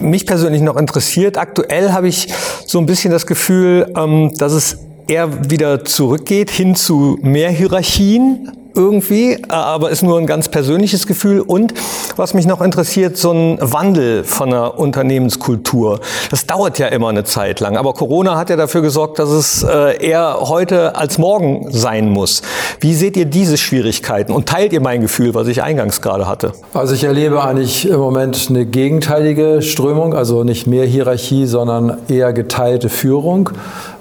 mich 0.00 0.26
persönlich 0.26 0.62
noch 0.62 0.76
interessiert. 0.76 1.38
Aktuell 1.38 1.92
habe 1.92 2.08
ich 2.08 2.28
so 2.66 2.78
ein 2.78 2.86
bisschen 2.86 3.10
das 3.10 3.26
Gefühl, 3.26 3.92
ähm, 3.96 4.32
dass 4.36 4.52
es 4.52 4.78
eher 5.06 5.50
wieder 5.50 5.84
zurückgeht 5.84 6.50
hin 6.50 6.74
zu 6.74 7.18
mehr 7.22 7.50
Hierarchien 7.50 8.52
irgendwie, 8.74 9.38
aber 9.48 9.90
ist 9.90 10.02
nur 10.02 10.18
ein 10.18 10.26
ganz 10.26 10.48
persönliches 10.48 11.06
Gefühl. 11.06 11.40
Und 11.40 11.74
was 12.16 12.34
mich 12.34 12.46
noch 12.46 12.60
interessiert, 12.60 13.16
so 13.16 13.32
ein 13.32 13.58
Wandel 13.60 14.24
von 14.24 14.50
der 14.50 14.78
Unternehmenskultur. 14.78 16.00
Das 16.30 16.46
dauert 16.46 16.78
ja 16.78 16.88
immer 16.88 17.08
eine 17.08 17.24
Zeit 17.24 17.60
lang, 17.60 17.76
aber 17.76 17.92
Corona 17.94 18.36
hat 18.36 18.50
ja 18.50 18.56
dafür 18.56 18.82
gesorgt, 18.82 19.18
dass 19.18 19.30
es 19.30 19.62
äh, 19.62 20.04
eher 20.04 20.36
heute 20.40 20.96
als 20.96 21.18
morgen 21.18 21.66
sein 21.70 22.08
muss. 22.08 22.42
Wie 22.80 22.94
seht 22.94 23.16
ihr 23.16 23.26
diese 23.26 23.56
Schwierigkeiten 23.56 24.32
und 24.32 24.48
teilt 24.48 24.72
ihr 24.72 24.80
mein 24.80 25.00
Gefühl, 25.00 25.34
was 25.34 25.48
ich 25.48 25.62
eingangs 25.62 26.00
gerade 26.00 26.26
hatte? 26.26 26.52
Also 26.74 26.94
ich 26.94 27.04
erlebe 27.04 27.42
eigentlich 27.42 27.88
im 27.88 27.98
Moment 27.98 28.46
eine 28.48 28.66
gegenteilige 28.66 29.62
Strömung, 29.62 30.14
also 30.14 30.44
nicht 30.44 30.66
mehr 30.66 30.84
Hierarchie, 30.84 31.46
sondern 31.46 31.98
eher 32.08 32.32
geteilte 32.32 32.88
Führung, 32.88 33.50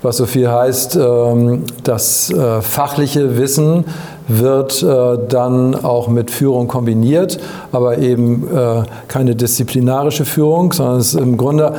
was 0.02 0.18
so 0.18 0.26
viel 0.26 0.50
heißt, 0.50 0.96
ähm, 0.96 1.64
das 1.84 2.32
äh, 2.32 2.62
fachliche 2.62 3.38
Wissen 3.38 3.86
wird 4.30 4.82
äh, 4.84 5.18
dann 5.28 5.76
auch 5.76 6.08
mit 6.08 6.32
Führung 6.32 6.68
kombiniert, 6.68 7.40
aber 7.72 7.98
eben 7.98 8.48
äh, 8.56 8.84
keine 9.08 9.36
disziplinarische 9.36 10.24
Führung, 10.24 10.72
sondern 10.72 11.00
es 11.00 11.14
ist 11.14 11.20
im 11.20 11.36
Grunde 11.36 11.74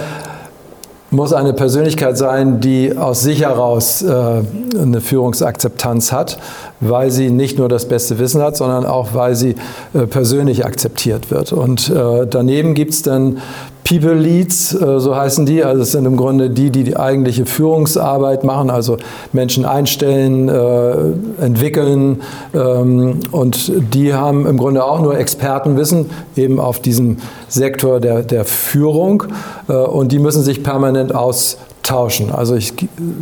muss 1.10 1.32
eine 1.32 1.52
Persönlichkeit 1.52 2.16
sein, 2.16 2.60
die 2.60 2.96
aus 2.96 3.22
sich 3.22 3.42
heraus 3.42 4.02
äh, 4.02 4.42
eine 4.80 5.00
Führungsakzeptanz 5.00 6.12
hat, 6.12 6.38
weil 6.80 7.10
sie 7.10 7.30
nicht 7.30 7.58
nur 7.58 7.68
das 7.68 7.86
beste 7.86 8.18
Wissen 8.18 8.40
hat, 8.40 8.56
sondern 8.56 8.86
auch, 8.86 9.08
weil 9.12 9.34
sie 9.34 9.56
äh, 9.92 10.06
persönlich 10.06 10.64
akzeptiert 10.64 11.30
wird. 11.30 11.52
Und 11.52 11.90
äh, 11.90 12.26
daneben 12.28 12.74
gibt 12.74 12.92
es 12.92 13.02
dann 13.02 13.38
People 13.90 14.14
Leads, 14.14 14.72
äh, 14.72 15.00
so 15.00 15.16
heißen 15.16 15.46
die. 15.46 15.64
Also 15.64 15.83
es 15.83 15.90
sind 15.90 16.05
im 16.05 16.16
Grunde 16.16 16.48
die, 16.48 16.70
die 16.70 16.85
die 16.85 16.96
eigentliche 16.96 17.44
Führungsarbeit 17.44 18.44
machen, 18.44 18.70
also 18.70 18.98
Menschen 19.33 19.64
einstellen, 19.64 20.48
äh, 20.48 21.42
entwickeln. 21.44 22.22
Ähm, 22.55 23.18
und 23.33 23.72
die 23.92 24.14
haben 24.14 24.46
im 24.46 24.59
Grunde 24.59 24.85
auch 24.85 25.00
nur 25.00 25.18
Expertenwissen 25.18 26.09
eben 26.37 26.61
auf 26.61 26.79
diesem 26.79 27.16
Sektor 27.48 27.98
der, 27.98 28.22
der 28.22 28.44
Führung. 28.44 29.24
Äh, 29.68 29.72
und 29.72 30.12
die 30.12 30.20
müssen 30.20 30.44
sich 30.44 30.62
permanent 30.62 31.12
austauschen. 31.12 32.31
Also 32.31 32.55
ich 32.55 32.74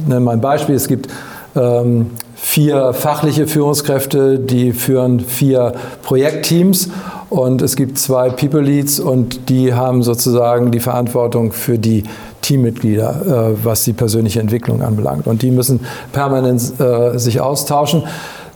nenne 0.07 0.21
mal 0.21 0.33
ein 0.33 0.43
Beispiel. 0.43 0.75
Es 0.75 0.87
gibt 0.87 1.09
ähm, 1.57 2.11
vier 2.35 2.93
fachliche 2.93 3.47
Führungskräfte, 3.47 4.39
die 4.39 4.73
führen 4.73 5.21
vier 5.21 5.73
Projektteams 6.03 6.91
und 7.31 7.61
es 7.61 7.77
gibt 7.77 7.99
zwei 7.99 8.31
People 8.31 8.61
Leads 8.61 9.01
und 9.01 9.51
die 9.51 9.75
haben 9.75 10.03
sozusagen 10.03 10.71
die 10.71 10.81
Verantwortung 10.81 11.53
für 11.53 11.79
die 11.79 12.05
Teammitglieder, 12.41 13.53
äh, 13.53 13.65
was 13.65 13.85
die 13.85 13.93
persönliche 13.93 14.41
Entwicklung 14.41 14.83
anbelangt. 14.83 15.27
Und 15.27 15.43
die 15.43 15.51
müssen 15.51 15.81
permanent 16.13 16.81
äh, 16.81 17.19
sich 17.19 17.41
austauschen. 17.41 18.05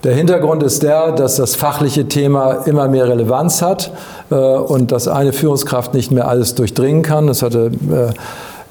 Der 0.05 0.15
Hintergrund 0.15 0.63
ist 0.63 0.83
der, 0.83 1.13
dass 1.13 1.37
das 1.37 1.55
fachliche 1.55 2.09
Thema 2.09 2.67
immer 2.67 2.89
mehr 2.89 3.09
Relevanz 3.09 3.61
hat 3.61 3.93
äh, 4.31 4.35
und 4.35 4.91
dass 4.91 5.07
eine 5.07 5.33
Führungskraft 5.33 5.93
nicht 5.93 6.11
mehr 6.11 6.27
alles 6.27 6.55
durchdringen 6.55 7.03
kann. 7.03 7.27
Das 7.27 7.43
hatte 7.43 7.71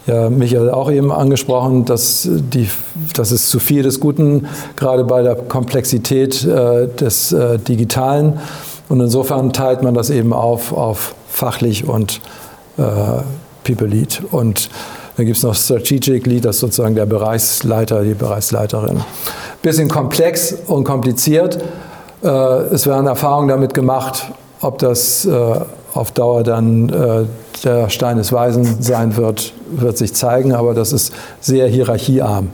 ja, 0.08 0.32
Michael 0.32 0.72
auch 0.72 0.92
eben 0.92 1.12
angesprochen, 1.12 1.86
dass, 1.86 2.28
die, 2.28 2.68
dass 3.16 3.30
es 3.30 3.50
zu 3.50 3.60
viel 3.60 3.84
des 3.84 4.00
Guten, 4.00 4.48
gerade 4.76 5.04
bei 5.04 5.22
der 5.22 5.36
Komplexität 5.36 6.44
des 6.44 7.36
Digitalen, 7.68 8.40
und 8.92 9.00
insofern 9.00 9.54
teilt 9.54 9.84
man 9.84 9.94
das 9.94 10.10
eben 10.10 10.34
auf, 10.34 10.74
auf 10.74 11.16
fachlich 11.30 11.88
und 11.88 12.20
äh, 12.78 12.82
People 13.64 13.88
Lead. 13.88 14.22
Und 14.32 14.70
dann 15.16 15.26
gibt 15.26 15.38
es 15.38 15.44
noch 15.44 15.56
Strategic 15.56 16.28
Lead, 16.28 16.44
das 16.44 16.58
ist 16.58 16.60
sozusagen 16.60 16.96
der 16.96 17.06
Bereichsleiter, 17.06 18.04
die 18.04 18.16
Bereichsleiterin. 18.16 19.00
Bisschen 19.62 19.88
komplex 19.88 20.54
und 20.68 20.84
kompliziert. 20.84 21.58
Äh, 22.22 22.28
es 22.28 22.86
werden 22.86 23.08
Erfahrungen 23.08 23.48
damit 23.48 23.74
gemacht, 23.74 24.26
ob 24.60 24.80
das 24.80 25.26
äh, 25.26 25.56
auf 25.94 26.12
Dauer 26.12 26.44
dann 26.44 26.90
äh, 26.90 27.24
der 27.64 27.90
Stein 27.90 28.18
des 28.18 28.34
Weisen 28.34 28.82
sein 28.82 29.16
wird, 29.16 29.54
wird 29.72 29.98
sich 29.98 30.14
zeigen, 30.14 30.54
aber 30.54 30.74
das 30.74 30.92
ist 30.92 31.14
sehr 31.40 31.66
hierarchiearm. 31.70 32.50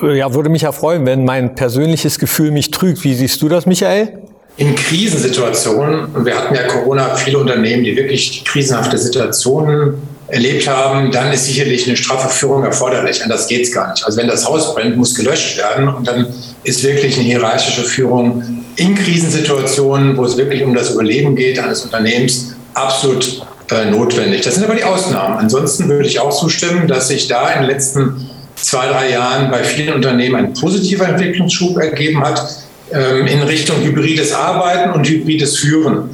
Ja, 0.00 0.32
würde 0.32 0.48
mich 0.48 0.62
ja 0.62 0.72
freuen, 0.72 1.04
wenn 1.04 1.26
mein 1.26 1.54
persönliches 1.54 2.18
Gefühl 2.18 2.50
mich 2.50 2.70
trügt. 2.70 3.04
Wie 3.04 3.14
siehst 3.14 3.42
du 3.42 3.50
das, 3.50 3.66
Michael? 3.66 4.25
In 4.56 4.74
Krisensituationen, 4.74 6.06
und 6.14 6.24
wir 6.24 6.34
hatten 6.34 6.54
ja 6.54 6.66
Corona 6.66 7.14
viele 7.14 7.38
Unternehmen, 7.38 7.84
die 7.84 7.94
wirklich 7.94 8.42
krisenhafte 8.44 8.96
Situationen 8.96 9.94
erlebt 10.28 10.66
haben, 10.66 11.10
dann 11.12 11.30
ist 11.32 11.44
sicherlich 11.44 11.86
eine 11.86 11.96
straffe 11.96 12.28
Führung 12.28 12.64
erforderlich. 12.64 13.22
Anders 13.22 13.46
geht 13.46 13.62
es 13.62 13.72
gar 13.72 13.90
nicht. 13.90 14.04
Also 14.04 14.18
wenn 14.18 14.26
das 14.26 14.46
Haus 14.46 14.74
brennt, 14.74 14.96
muss 14.96 15.14
gelöscht 15.14 15.58
werden 15.58 15.88
und 15.88 16.08
dann 16.08 16.26
ist 16.64 16.82
wirklich 16.82 17.16
eine 17.16 17.24
hierarchische 17.24 17.82
Führung 17.82 18.42
in 18.76 18.94
Krisensituationen, 18.94 20.16
wo 20.16 20.24
es 20.24 20.36
wirklich 20.36 20.64
um 20.64 20.74
das 20.74 20.90
Überleben 20.90 21.36
geht 21.36 21.58
eines 21.58 21.84
Unternehmens, 21.84 22.56
absolut 22.74 23.42
äh, 23.70 23.90
notwendig. 23.90 24.42
Das 24.42 24.54
sind 24.54 24.64
aber 24.64 24.74
die 24.74 24.84
Ausnahmen. 24.84 25.38
Ansonsten 25.38 25.88
würde 25.88 26.08
ich 26.08 26.18
auch 26.18 26.36
zustimmen, 26.36 26.88
dass 26.88 27.08
sich 27.08 27.28
da 27.28 27.50
in 27.50 27.62
den 27.62 27.70
letzten 27.70 28.30
zwei, 28.56 28.88
drei 28.88 29.10
Jahren 29.10 29.50
bei 29.50 29.62
vielen 29.62 29.94
Unternehmen 29.94 30.34
ein 30.34 30.52
positiver 30.54 31.06
Entwicklungsschub 31.08 31.76
ergeben 31.78 32.22
hat 32.24 32.65
in 32.90 33.42
Richtung 33.42 33.82
hybrides 33.82 34.32
Arbeiten 34.32 34.90
und 34.92 35.08
hybrides 35.08 35.58
Führen. 35.58 36.10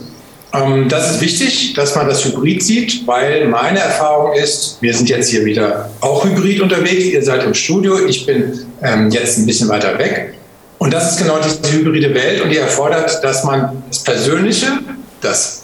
Ähm, 0.54 0.88
das 0.88 1.12
ist 1.12 1.20
wichtig, 1.20 1.74
dass 1.74 1.94
man 1.94 2.06
das 2.08 2.24
Hybrid 2.24 2.62
sieht, 2.62 3.06
weil 3.06 3.48
meine 3.48 3.78
Erfahrung 3.78 4.34
ist, 4.34 4.78
wir 4.80 4.94
sind 4.94 5.08
jetzt 5.08 5.30
hier 5.30 5.44
wieder 5.44 5.90
auch 6.00 6.24
hybrid 6.24 6.60
unterwegs. 6.60 7.04
Ihr 7.04 7.22
seid 7.22 7.44
im 7.44 7.54
Studio, 7.54 8.06
ich 8.06 8.26
bin 8.26 8.66
ähm, 8.82 9.10
jetzt 9.10 9.38
ein 9.38 9.46
bisschen 9.46 9.68
weiter 9.68 9.98
weg. 9.98 10.34
Und 10.78 10.92
das 10.92 11.12
ist 11.12 11.18
genau 11.18 11.38
diese 11.38 11.72
hybride 11.72 12.12
Welt 12.14 12.42
und 12.42 12.50
die 12.50 12.56
erfordert, 12.56 13.22
dass 13.22 13.44
man 13.44 13.82
das 13.88 14.00
Persönliche, 14.00 14.66
das 15.20 15.62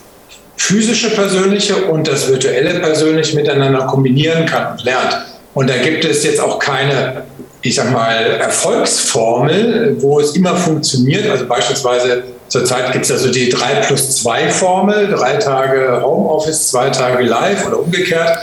physische 0.57 1.11
Persönliche 1.11 1.77
und 1.87 2.07
das 2.07 2.29
virtuelle 2.29 2.79
Persönliche 2.81 3.37
miteinander 3.37 3.87
kombinieren 3.87 4.47
kann 4.47 4.73
und 4.73 4.85
lernt. 4.85 5.19
Und 5.55 5.69
da 5.69 5.77
gibt 5.77 6.05
es 6.05 6.23
jetzt 6.25 6.41
auch 6.41 6.59
keine 6.59 7.25
ich 7.63 7.75
sag 7.75 7.93
mal, 7.93 8.15
Erfolgsformel, 8.41 9.97
wo 10.01 10.21
es 10.21 10.37
immer 10.37 10.57
funktioniert. 10.57 11.29
Also 11.29 11.47
beispielsweise 11.47 12.23
zurzeit 12.49 12.93
gibt 12.93 13.05
es 13.05 13.11
also 13.11 13.31
die 13.31 13.49
3 13.49 13.87
plus 13.87 14.17
2 14.23 14.49
Formel, 14.51 15.09
drei 15.09 15.37
Tage 15.37 16.01
Homeoffice, 16.03 16.69
zwei 16.69 16.91
Tage 16.91 17.25
live 17.25 17.67
oder 17.67 17.81
umgekehrt. 17.81 18.39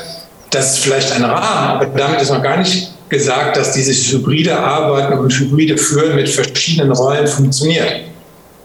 Das 0.50 0.74
ist 0.74 0.84
vielleicht 0.84 1.12
ein 1.14 1.24
Rahmen, 1.24 1.82
aber 1.82 1.86
damit 1.86 2.22
ist 2.22 2.32
noch 2.32 2.44
gar 2.44 2.58
nicht 2.58 2.92
gesagt, 3.10 3.58
dass 3.58 3.74
dieses 3.74 4.12
hybride 4.12 4.58
Arbeiten 4.58 5.18
und 5.18 5.32
hybride 5.32 5.78
Führen 5.78 6.16
mit 6.16 6.30
verschiedenen 6.30 6.92
Rollen 6.92 7.28
funktioniert. 7.28 8.02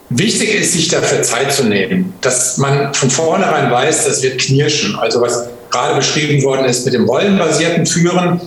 Wichtig 0.09 0.55
ist, 0.55 0.73
sich 0.73 0.89
dafür 0.89 1.23
Zeit 1.23 1.53
zu 1.53 1.65
nehmen, 1.65 2.15
dass 2.21 2.59
man 2.59 2.93
von 2.95 3.11
vornherein 3.11 3.71
weiß, 3.71 4.07
das 4.07 4.23
wird 4.23 4.39
knirschen. 4.39 4.97
Also 4.97 5.21
was 5.21 5.49
gerade 5.71 5.95
beschrieben 5.95 6.43
worden 6.43 6.65
ist 6.65 6.85
mit 6.85 6.95
dem 6.95 7.05
rollenbasierten 7.05 7.87
Führen, 7.87 8.41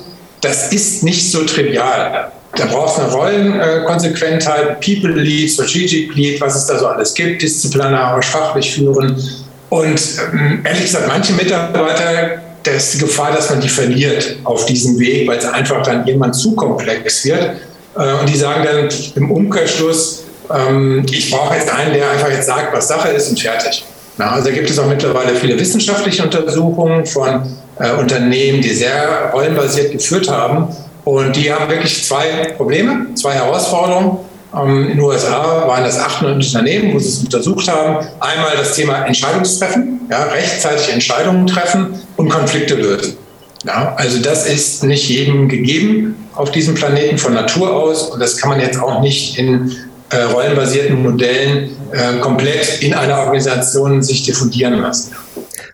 das 0.43 0.71
ist 0.71 1.03
nicht 1.03 1.31
so 1.31 1.43
trivial. 1.43 2.31
Da 2.55 2.65
braucht 2.65 2.97
es 2.97 3.03
eine 3.03 3.11
Rollenkonsequentheit, 3.11 4.79
People 4.81 5.11
Lead, 5.11 5.49
Strategic 5.49 6.13
Lead, 6.13 6.39
was 6.39 6.55
es 6.55 6.67
da 6.67 6.77
so 6.77 6.87
alles 6.87 7.13
gibt, 7.13 7.41
disziplinarisch, 7.41 8.27
fachlich 8.27 8.75
führen. 8.75 9.21
Und 9.69 10.01
ähm, 10.33 10.61
ehrlich 10.63 10.83
gesagt, 10.83 11.07
manche 11.07 11.33
Mitarbeiter, 11.33 12.41
da 12.61 12.71
ist 12.71 12.93
die 12.93 12.99
Gefahr, 12.99 13.31
dass 13.31 13.49
man 13.49 13.59
die 13.59 13.69
verliert 13.69 14.37
auf 14.43 14.67
diesem 14.67 14.99
Weg, 14.99 15.27
weil 15.27 15.39
es 15.39 15.45
einfach 15.45 15.81
dann 15.81 16.05
irgendwann 16.05 16.33
zu 16.33 16.53
komplex 16.53 17.25
wird. 17.25 17.57
Äh, 17.97 18.13
und 18.19 18.29
die 18.29 18.37
sagen 18.37 18.63
dann 18.63 18.89
im 19.15 19.31
Umkehrschluss, 19.31 20.25
ähm, 20.53 21.03
ich 21.09 21.31
brauche 21.31 21.55
jetzt 21.55 21.73
einen, 21.73 21.93
der 21.93 22.11
einfach 22.11 22.29
jetzt 22.29 22.45
sagt, 22.45 22.71
was 22.75 22.87
Sache 22.87 23.09
ist 23.09 23.29
und 23.29 23.39
fertig. 23.39 23.83
Also 24.19 24.49
da 24.49 24.53
gibt 24.53 24.69
es 24.69 24.77
auch 24.77 24.85
mittlerweile 24.85 25.33
viele 25.35 25.59
wissenschaftliche 25.59 26.21
Untersuchungen 26.21 27.03
von 27.03 27.57
äh, 27.79 27.91
Unternehmen, 27.91 28.61
die 28.61 28.73
sehr 28.73 29.31
rollenbasiert 29.33 29.91
geführt 29.91 30.29
haben. 30.29 30.67
Und 31.03 31.35
die 31.35 31.51
haben 31.51 31.69
wirklich 31.69 32.03
zwei 32.05 32.53
Probleme, 32.55 33.07
zwei 33.15 33.33
Herausforderungen. 33.33 34.19
Ähm, 34.55 34.83
in 34.83 34.97
den 34.97 34.99
USA 34.99 35.67
waren 35.67 35.83
das 35.83 35.99
98 35.99 36.55
Unternehmen, 36.55 36.93
wo 36.93 36.99
sie 36.99 37.09
es 37.09 37.19
untersucht 37.19 37.67
haben. 37.67 38.05
Einmal 38.19 38.55
das 38.57 38.75
Thema 38.75 39.05
Entscheidungstreffen, 39.05 40.01
ja, 40.09 40.23
rechtzeitig 40.23 40.93
Entscheidungen 40.93 41.47
treffen 41.47 41.99
und 42.17 42.29
Konflikte 42.29 42.75
lösen. 42.75 43.17
Ja, 43.65 43.93
also 43.95 44.19
das 44.19 44.45
ist 44.45 44.83
nicht 44.83 45.07
jedem 45.07 45.47
gegeben 45.47 46.15
auf 46.35 46.51
diesem 46.51 46.75
Planeten 46.75 47.17
von 47.17 47.33
Natur 47.33 47.73
aus 47.73 48.09
und 48.09 48.19
das 48.19 48.37
kann 48.37 48.49
man 48.49 48.59
jetzt 48.59 48.77
auch 48.77 49.01
nicht 49.01 49.37
in 49.37 49.73
äh, 50.09 50.23
rollenbasierten 50.23 51.01
Modellen 51.01 51.69
äh, 51.91 52.19
komplett 52.19 52.81
in 52.81 52.93
einer 52.93 53.19
Organisation 53.19 54.03
sich 54.03 54.23
diffundieren 54.23 54.81
lassen. 54.81 55.13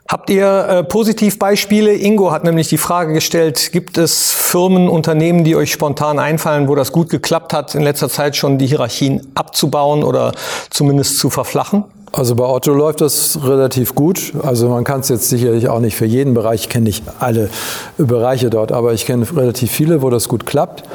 Habt 0.09 0.31
ihr 0.31 0.47
äh, 0.67 0.83
Positivbeispiele? 0.83 1.93
Ingo 1.93 2.31
hat 2.31 2.43
nämlich 2.43 2.67
die 2.67 2.79
Frage 2.79 3.13
gestellt, 3.13 3.71
gibt 3.71 3.95
es 3.99 4.31
Firmen, 4.31 4.89
Unternehmen, 4.89 5.43
die 5.43 5.55
euch 5.55 5.71
spontan 5.71 6.17
einfallen, 6.17 6.67
wo 6.67 6.73
das 6.73 6.91
gut 6.91 7.09
geklappt 7.09 7.53
hat, 7.53 7.75
in 7.75 7.83
letzter 7.83 8.09
Zeit 8.09 8.35
schon 8.35 8.57
die 8.57 8.65
Hierarchien 8.65 9.27
abzubauen 9.35 10.03
oder 10.03 10.31
zumindest 10.71 11.19
zu 11.19 11.29
verflachen? 11.29 11.83
Also 12.11 12.33
bei 12.33 12.43
Otto 12.43 12.73
läuft 12.73 13.01
das 13.01 13.37
relativ 13.43 13.93
gut. 13.93 14.33
Also 14.41 14.67
man 14.67 14.83
kann 14.83 15.01
es 15.01 15.09
jetzt 15.09 15.29
sicherlich 15.29 15.69
auch 15.69 15.79
nicht 15.79 15.95
für 15.95 16.07
jeden 16.07 16.33
Bereich, 16.33 16.61
ich 16.61 16.69
kenne 16.69 16.85
nicht 16.85 17.03
alle 17.19 17.51
Bereiche 17.99 18.49
dort, 18.49 18.71
aber 18.71 18.93
ich 18.93 19.05
kenne 19.05 19.27
relativ 19.35 19.69
viele, 19.69 20.01
wo 20.01 20.09
das 20.09 20.27
gut 20.27 20.47
klappt 20.47 20.85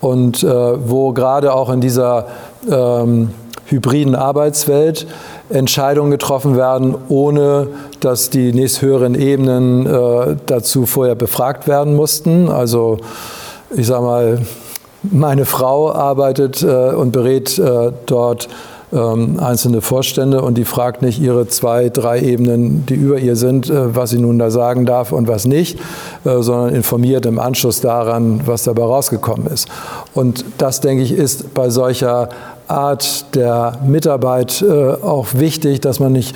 und 0.00 0.42
äh, 0.42 0.48
wo 0.48 1.12
gerade 1.12 1.52
auch 1.52 1.68
in 1.68 1.82
dieser 1.82 2.28
ähm, 2.70 3.28
hybriden 3.66 4.14
Arbeitswelt 4.14 5.06
Entscheidungen 5.50 6.10
getroffen 6.10 6.56
werden, 6.56 6.94
ohne 7.08 7.68
dass 8.00 8.30
die 8.30 8.52
nächsthöheren 8.52 9.14
Ebenen 9.14 9.86
äh, 9.86 10.36
dazu 10.46 10.86
vorher 10.86 11.14
befragt 11.14 11.68
werden 11.68 11.96
mussten. 11.96 12.48
Also 12.48 12.98
ich 13.76 13.86
sage 13.86 14.02
mal, 14.02 14.38
meine 15.02 15.44
Frau 15.44 15.92
arbeitet 15.92 16.62
äh, 16.62 16.66
und 16.66 17.12
berät 17.12 17.58
äh, 17.58 17.92
dort 18.06 18.48
ähm, 18.94 19.40
einzelne 19.40 19.80
Vorstände 19.80 20.42
und 20.42 20.56
die 20.56 20.64
fragt 20.64 21.02
nicht 21.02 21.20
ihre 21.20 21.48
zwei, 21.48 21.88
drei 21.88 22.20
Ebenen, 22.20 22.86
die 22.86 22.94
über 22.94 23.18
ihr 23.18 23.36
sind, 23.36 23.68
äh, 23.68 23.94
was 23.94 24.10
sie 24.10 24.20
nun 24.20 24.38
da 24.38 24.50
sagen 24.50 24.86
darf 24.86 25.12
und 25.12 25.26
was 25.26 25.46
nicht, 25.46 25.78
äh, 26.24 26.40
sondern 26.40 26.74
informiert 26.74 27.26
im 27.26 27.38
Anschluss 27.38 27.80
daran, 27.80 28.42
was 28.46 28.64
dabei 28.64 28.84
rausgekommen 28.84 29.48
ist. 29.48 29.68
Und 30.14 30.44
das, 30.58 30.80
denke 30.80 31.02
ich, 31.02 31.12
ist 31.12 31.54
bei 31.54 31.70
solcher 31.70 32.28
Art 32.68 33.34
der 33.34 33.78
Mitarbeit 33.86 34.62
äh, 34.62 34.92
auch 35.02 35.28
wichtig, 35.34 35.80
dass 35.80 36.00
man 36.00 36.12
nicht 36.12 36.34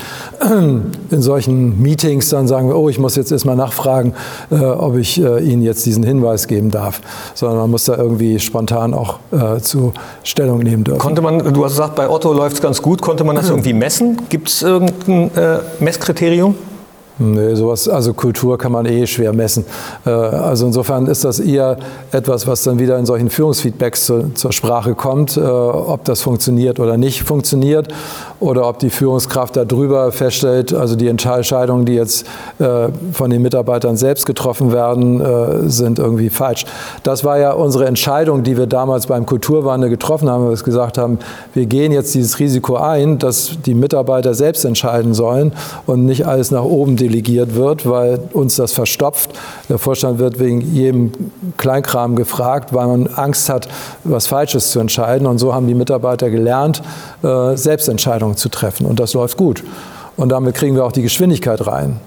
in 1.10 1.22
solchen 1.22 1.80
Meetings 1.80 2.28
dann 2.28 2.46
sagen, 2.46 2.72
oh, 2.72 2.88
ich 2.88 2.98
muss 2.98 3.16
jetzt 3.16 3.32
erstmal 3.32 3.56
nachfragen, 3.56 4.14
äh, 4.50 4.56
ob 4.56 4.96
ich 4.96 5.20
äh, 5.22 5.40
Ihnen 5.40 5.62
jetzt 5.62 5.84
diesen 5.86 6.04
Hinweis 6.04 6.46
geben 6.46 6.70
darf, 6.70 7.00
sondern 7.34 7.58
man 7.58 7.70
muss 7.70 7.84
da 7.84 7.96
irgendwie 7.96 8.38
spontan 8.38 8.94
auch 8.94 9.18
äh, 9.32 9.60
zu 9.60 9.92
Stellung 10.22 10.60
nehmen 10.60 10.84
dürfen. 10.84 10.98
Konnte 10.98 11.22
man, 11.22 11.38
du 11.38 11.64
hast 11.64 11.72
gesagt, 11.72 11.96
bei 11.96 12.08
Otto 12.08 12.32
läuft 12.32 12.56
es 12.56 12.62
ganz 12.62 12.82
gut, 12.82 13.00
konnte 13.02 13.24
man 13.24 13.36
das 13.36 13.48
irgendwie 13.50 13.72
messen? 13.72 14.18
Gibt 14.28 14.48
es 14.48 14.62
irgendein 14.62 15.30
äh, 15.36 15.58
Messkriterium? 15.80 16.54
Nee, 17.20 17.56
sowas, 17.56 17.88
also 17.88 18.14
Kultur 18.14 18.56
kann 18.58 18.70
man 18.70 18.86
eh 18.86 19.04
schwer 19.06 19.32
messen. 19.32 19.64
Äh, 20.06 20.10
also 20.10 20.66
insofern 20.66 21.06
ist 21.06 21.24
das 21.24 21.40
eher 21.40 21.76
etwas, 22.12 22.46
was 22.46 22.62
dann 22.62 22.78
wieder 22.78 22.96
in 22.96 23.06
solchen 23.06 23.28
Führungsfeedbacks 23.28 24.06
zur, 24.06 24.34
zur 24.36 24.52
Sprache 24.52 24.94
kommt, 24.94 25.36
äh, 25.36 25.40
ob 25.40 26.04
das 26.04 26.22
funktioniert 26.22 26.78
oder 26.78 26.96
nicht 26.96 27.24
funktioniert 27.24 27.88
oder 28.38 28.68
ob 28.68 28.78
die 28.78 28.90
Führungskraft 28.90 29.56
darüber 29.56 30.12
feststellt, 30.12 30.72
also 30.72 30.94
die 30.94 31.08
Entscheidungen, 31.08 31.86
die 31.86 31.94
jetzt 31.94 32.24
äh, 32.60 32.88
von 33.12 33.30
den 33.30 33.42
Mitarbeitern 33.42 33.96
selbst 33.96 34.24
getroffen 34.24 34.72
werden, 34.72 35.68
sind 35.68 35.98
irgendwie 35.98 36.30
falsch. 36.30 36.64
Das 37.02 37.24
war 37.24 37.38
ja 37.38 37.52
unsere 37.52 37.86
Entscheidung, 37.86 38.42
die 38.42 38.56
wir 38.56 38.66
damals 38.66 39.06
beim 39.06 39.26
Kulturwandel 39.26 39.90
getroffen 39.90 40.28
haben, 40.28 40.44
wo 40.44 40.50
wir 40.50 40.56
gesagt 40.56 40.98
haben, 40.98 41.18
wir 41.54 41.66
gehen 41.66 41.92
jetzt 41.92 42.14
dieses 42.14 42.38
Risiko 42.38 42.76
ein, 42.76 43.18
dass 43.18 43.58
die 43.64 43.74
Mitarbeiter 43.74 44.34
selbst 44.34 44.64
entscheiden 44.64 45.14
sollen 45.14 45.52
und 45.86 46.04
nicht 46.04 46.26
alles 46.26 46.50
nach 46.50 46.64
oben 46.64 46.96
delegiert 47.08 47.54
wird, 47.54 47.88
weil 47.88 48.20
uns 48.32 48.56
das 48.56 48.72
verstopft. 48.72 49.30
Der 49.68 49.78
Vorstand 49.78 50.18
wird 50.18 50.38
wegen 50.38 50.60
jedem 50.60 51.12
Kleinkram 51.56 52.16
gefragt, 52.16 52.72
weil 52.72 52.86
man 52.86 53.06
Angst 53.08 53.48
hat, 53.48 53.68
was 54.04 54.26
Falsches 54.26 54.70
zu 54.70 54.80
entscheiden. 54.80 55.26
Und 55.26 55.38
so 55.38 55.54
haben 55.54 55.66
die 55.66 55.74
Mitarbeiter 55.74 56.30
gelernt, 56.30 56.82
äh, 57.22 57.56
Selbstentscheidungen 57.56 58.36
zu 58.36 58.48
treffen. 58.48 58.86
Und 58.86 59.00
das 59.00 59.14
läuft 59.14 59.36
gut. 59.36 59.64
Und 60.16 60.30
damit 60.30 60.54
kriegen 60.54 60.74
wir 60.74 60.84
auch 60.84 60.92
die 60.92 61.02
Geschwindigkeit 61.02 61.66
rein. 61.66 62.00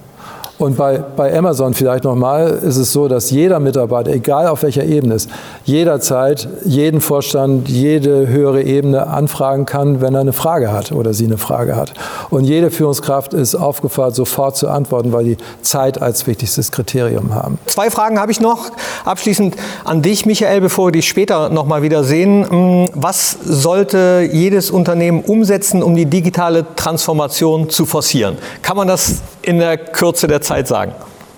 Und 0.62 0.78
bei, 0.78 1.00
bei 1.00 1.36
Amazon 1.36 1.74
vielleicht 1.74 2.04
nochmal 2.04 2.48
ist 2.52 2.78
es 2.78 2.94
so, 2.94 3.08
dass 3.08 3.32
jeder 3.32 3.60
Mitarbeiter, 3.60 4.12
egal 4.12 4.46
auf 4.46 4.62
welcher 4.62 4.84
Ebene 4.84 5.16
ist, 5.16 5.28
jederzeit 5.64 6.48
jeden 6.66 7.02
Vorstand, 7.02 7.68
jede 7.68 8.28
höhere 8.28 8.62
Ebene 8.62 9.08
anfragen 9.08 9.66
kann, 9.66 10.02
wenn 10.02 10.14
er 10.14 10.22
eine 10.22 10.34
Frage 10.34 10.72
hat 10.72 10.92
oder 10.92 11.16
sie 11.16 11.26
eine 11.26 11.40
Frage 11.40 11.76
hat. 11.76 11.94
Und 12.30 12.44
jede 12.44 12.70
Führungskraft 12.70 13.34
ist 13.34 13.56
aufgefordert, 13.56 14.14
sofort 14.14 14.56
zu 14.56 14.70
antworten, 14.70 15.12
weil 15.12 15.24
die 15.24 15.38
Zeit 15.64 16.00
als 16.00 16.28
wichtigstes 16.28 16.72
Kriterium 16.72 17.34
haben. 17.34 17.58
Zwei 17.66 17.90
Fragen 17.90 18.20
habe 18.20 18.32
ich 18.32 18.40
noch. 18.40 18.70
Abschließend 19.04 19.56
an 19.84 20.04
dich, 20.04 20.28
Michael, 20.28 20.62
bevor 20.62 20.90
wir 20.90 20.92
dich 20.92 21.08
später 21.08 21.50
nochmal 21.50 21.82
wieder 21.82 22.04
sehen. 22.04 22.48
Hm, 22.48 22.90
was 22.94 23.36
sollte 23.44 24.30
jedes 24.32 24.70
Unternehmen 24.70 25.22
umsetzen, 25.22 25.82
um 25.82 25.96
die 25.96 26.06
digitale 26.06 26.68
Transformation 26.76 27.72
zu 27.72 27.88
forcieren? 27.88 28.38
Kann 28.62 28.78
man 28.78 28.88
das 28.88 29.24
in 29.42 29.60
der 29.60 29.78
Kürze 29.78 30.28
der 30.28 30.42
Zeit 30.42 30.68
sagen? 30.68 30.94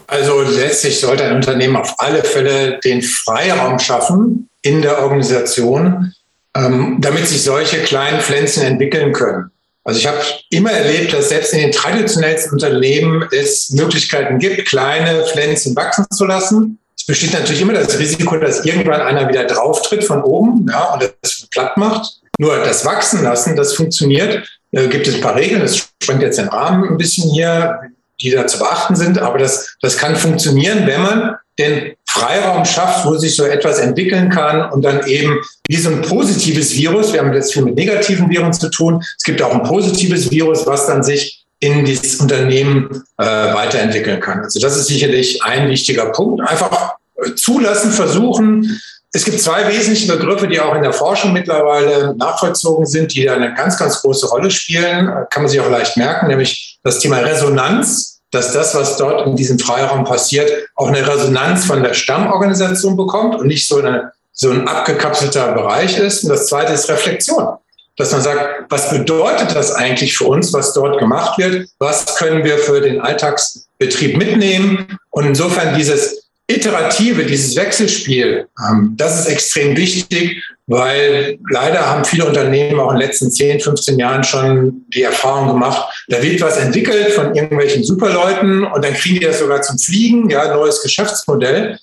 Also 0.08 0.42
letztlich 0.42 1.00
sollte 1.00 1.24
ein 1.24 1.36
Unternehmen 1.36 1.76
auf 1.76 1.96
alle 1.98 2.24
Fälle 2.24 2.80
den 2.84 3.02
Freiraum 3.02 3.80
schaffen 3.80 4.50
in 4.62 4.82
der 4.82 5.02
Organisation, 5.02 6.14
ähm, 6.56 6.98
damit 7.00 7.28
sich 7.28 7.44
solche 7.44 7.80
kleinen 7.80 8.20
Pflänzchen 8.22 8.64
entwickeln 8.64 9.14
können. 9.14 9.50
Also 9.86 10.00
ich 10.00 10.08
habe 10.08 10.20
immer 10.50 10.72
erlebt, 10.72 11.14
dass 11.14 11.30
selbst 11.30 11.54
in 11.54 11.60
den 11.60 11.72
traditionellsten 11.72 12.54
Unternehmen 12.54 13.28
es 13.32 13.70
Möglichkeiten 13.72 14.40
gibt, 14.40 14.68
kleine 14.68 15.26
Pflänzchen 15.26 15.76
wachsen 15.76 16.06
zu 16.12 16.26
lassen. 16.26 16.80
Es 16.96 17.06
besteht 17.06 17.34
natürlich 17.34 17.62
immer 17.62 17.74
das 17.74 18.00
Risiko, 18.00 18.38
dass 18.38 18.66
irgendwann 18.66 19.02
einer 19.02 19.28
wieder 19.28 19.46
drauftritt 19.46 20.06
von 20.06 20.24
oben 20.24 20.66
ja, 20.70 20.94
und 20.94 21.12
das 21.22 21.48
platt 21.52 21.76
macht. 21.76 22.22
Nur 22.40 22.58
das 22.60 22.86
Wachsen 22.86 23.24
lassen, 23.24 23.56
das 23.56 23.74
funktioniert. 23.74 24.48
Da 24.74 24.88
gibt 24.88 25.08
es 25.08 25.16
ein 25.16 25.22
paar 25.22 25.36
Regeln, 25.36 25.62
das 25.62 25.78
sprengt 25.78 26.22
jetzt 26.22 26.38
den 26.38 26.50
Rahmen 26.50 26.90
ein 26.90 26.98
bisschen 26.98 27.30
hier 27.32 27.80
die 28.24 28.32
da 28.32 28.48
zu 28.48 28.60
beachten 28.60 28.96
sind. 28.96 29.20
Aber 29.20 29.38
das, 29.38 29.76
das 29.82 29.98
kann 29.98 30.16
funktionieren, 30.16 30.86
wenn 30.86 31.02
man 31.02 31.36
den 31.60 31.94
Freiraum 32.06 32.66
schafft, 32.66 33.06
wo 33.06 33.16
sich 33.18 33.36
so 33.36 33.44
etwas 33.44 33.80
entwickeln 33.80 34.30
kann 34.30 34.72
und 34.72 34.84
dann 34.84 35.06
eben 35.08 35.40
wie 35.68 35.78
so 35.78 35.90
ein 35.90 36.02
positives 36.02 36.74
Virus, 36.76 37.14
wir 37.14 37.20
haben 37.20 37.34
jetzt 37.34 37.54
viel 37.54 37.64
mit 37.64 37.76
negativen 37.76 38.30
Viren 38.30 38.54
zu 38.54 38.70
tun, 38.70 39.04
es 39.18 39.24
gibt 39.24 39.42
auch 39.42 39.54
ein 39.54 39.64
positives 39.64 40.32
Virus, 40.32 40.66
was 40.66 40.88
dann 40.88 41.04
sich 41.04 41.44
in 41.60 41.86
dieses 41.86 42.20
Unternehmen 42.20 43.04
äh, 43.18 43.24
weiterentwickeln 43.24 44.20
kann. 44.20 44.42
Also 44.42 44.60
das 44.60 44.78
ist 44.78 44.88
sicherlich 44.88 45.42
ein 45.44 45.70
wichtiger 45.70 46.08
Punkt. 46.08 46.42
Einfach 46.42 46.96
zulassen, 47.36 47.92
versuchen. 47.92 48.82
Es 49.16 49.26
gibt 49.26 49.40
zwei 49.40 49.68
wesentliche 49.68 50.12
Begriffe, 50.12 50.48
die 50.48 50.60
auch 50.60 50.74
in 50.76 50.82
der 50.82 50.92
Forschung 50.92 51.34
mittlerweile 51.34 52.16
nachvollzogen 52.16 52.86
sind, 52.86 53.14
die 53.14 53.30
eine 53.30 53.54
ganz, 53.54 53.78
ganz 53.78 54.02
große 54.02 54.28
Rolle 54.28 54.50
spielen. 54.50 55.08
Kann 55.30 55.44
man 55.44 55.50
sich 55.50 55.60
auch 55.60 55.70
leicht 55.70 55.98
merken, 55.98 56.28
nämlich 56.28 56.80
das 56.84 57.00
Thema 57.00 57.20
Resonanz 57.20 58.14
dass 58.34 58.52
das, 58.52 58.74
was 58.74 58.98
dort 58.98 59.28
in 59.28 59.36
diesem 59.36 59.60
Freiraum 59.60 60.04
passiert, 60.04 60.52
auch 60.76 60.88
eine 60.88 61.08
Resonanz 61.08 61.66
von 61.66 61.84
der 61.84 61.94
Stammorganisation 61.94 62.98
bekommt 62.98 63.36
und 63.36 63.46
nicht 63.46 63.68
so, 63.68 63.78
eine, 63.78 64.12
so 64.32 64.50
ein 64.50 64.68
abgekapselter 64.68 65.52
Bereich 65.54 66.00
ist. 66.00 66.24
Und 66.24 66.30
das 66.30 66.48
Zweite 66.48 66.74
ist 66.74 66.90
Reflexion. 66.90 67.58
Dass 67.96 68.12
man 68.12 68.24
sagt, 68.24 68.72
was 68.72 68.90
bedeutet 68.90 69.56
das 69.56 69.72
eigentlich 69.72 70.18
für 70.18 70.26
uns, 70.26 70.52
was 70.52 70.74
dort 70.74 70.98
gemacht 70.98 71.38
wird? 71.38 71.70
Was 71.78 72.16
können 72.16 72.44
wir 72.44 72.58
für 72.58 72.82
den 72.82 73.02
Alltagsbetrieb 73.02 74.18
mitnehmen? 74.18 74.98
Und 75.12 75.28
insofern 75.28 75.76
dieses 75.76 76.23
Iterative, 76.56 77.26
dieses 77.26 77.56
Wechselspiel, 77.56 78.48
ähm, 78.70 78.94
das 78.98 79.20
ist 79.20 79.28
extrem 79.28 79.76
wichtig, 79.76 80.44
weil 80.68 81.38
leider 81.50 81.86
haben 81.90 82.06
viele 82.06 82.26
Unternehmen 82.26 82.80
auch 82.80 82.92
in 82.92 83.00
den 83.00 83.08
letzten 83.08 83.32
10, 83.32 83.60
15 83.60 84.00
Jahren 84.00 84.24
schon 84.24 84.86
die 84.94 85.04
Erfahrung 85.04 85.50
gemacht, 85.50 86.06
da 86.08 86.22
wird 86.22 86.42
was 86.42 86.58
entwickelt 86.58 87.12
von 87.12 87.36
irgendwelchen 87.36 87.84
Superleuten 87.84 88.64
und 88.64 88.84
dann 88.84 88.94
kriegen 88.94 89.20
die 89.20 89.26
das 89.26 89.40
sogar 89.40 89.62
zum 89.62 89.78
Fliegen, 89.78 90.30
ja, 90.30 90.54
neues 90.54 90.82
Geschäftsmodell. 90.82 91.78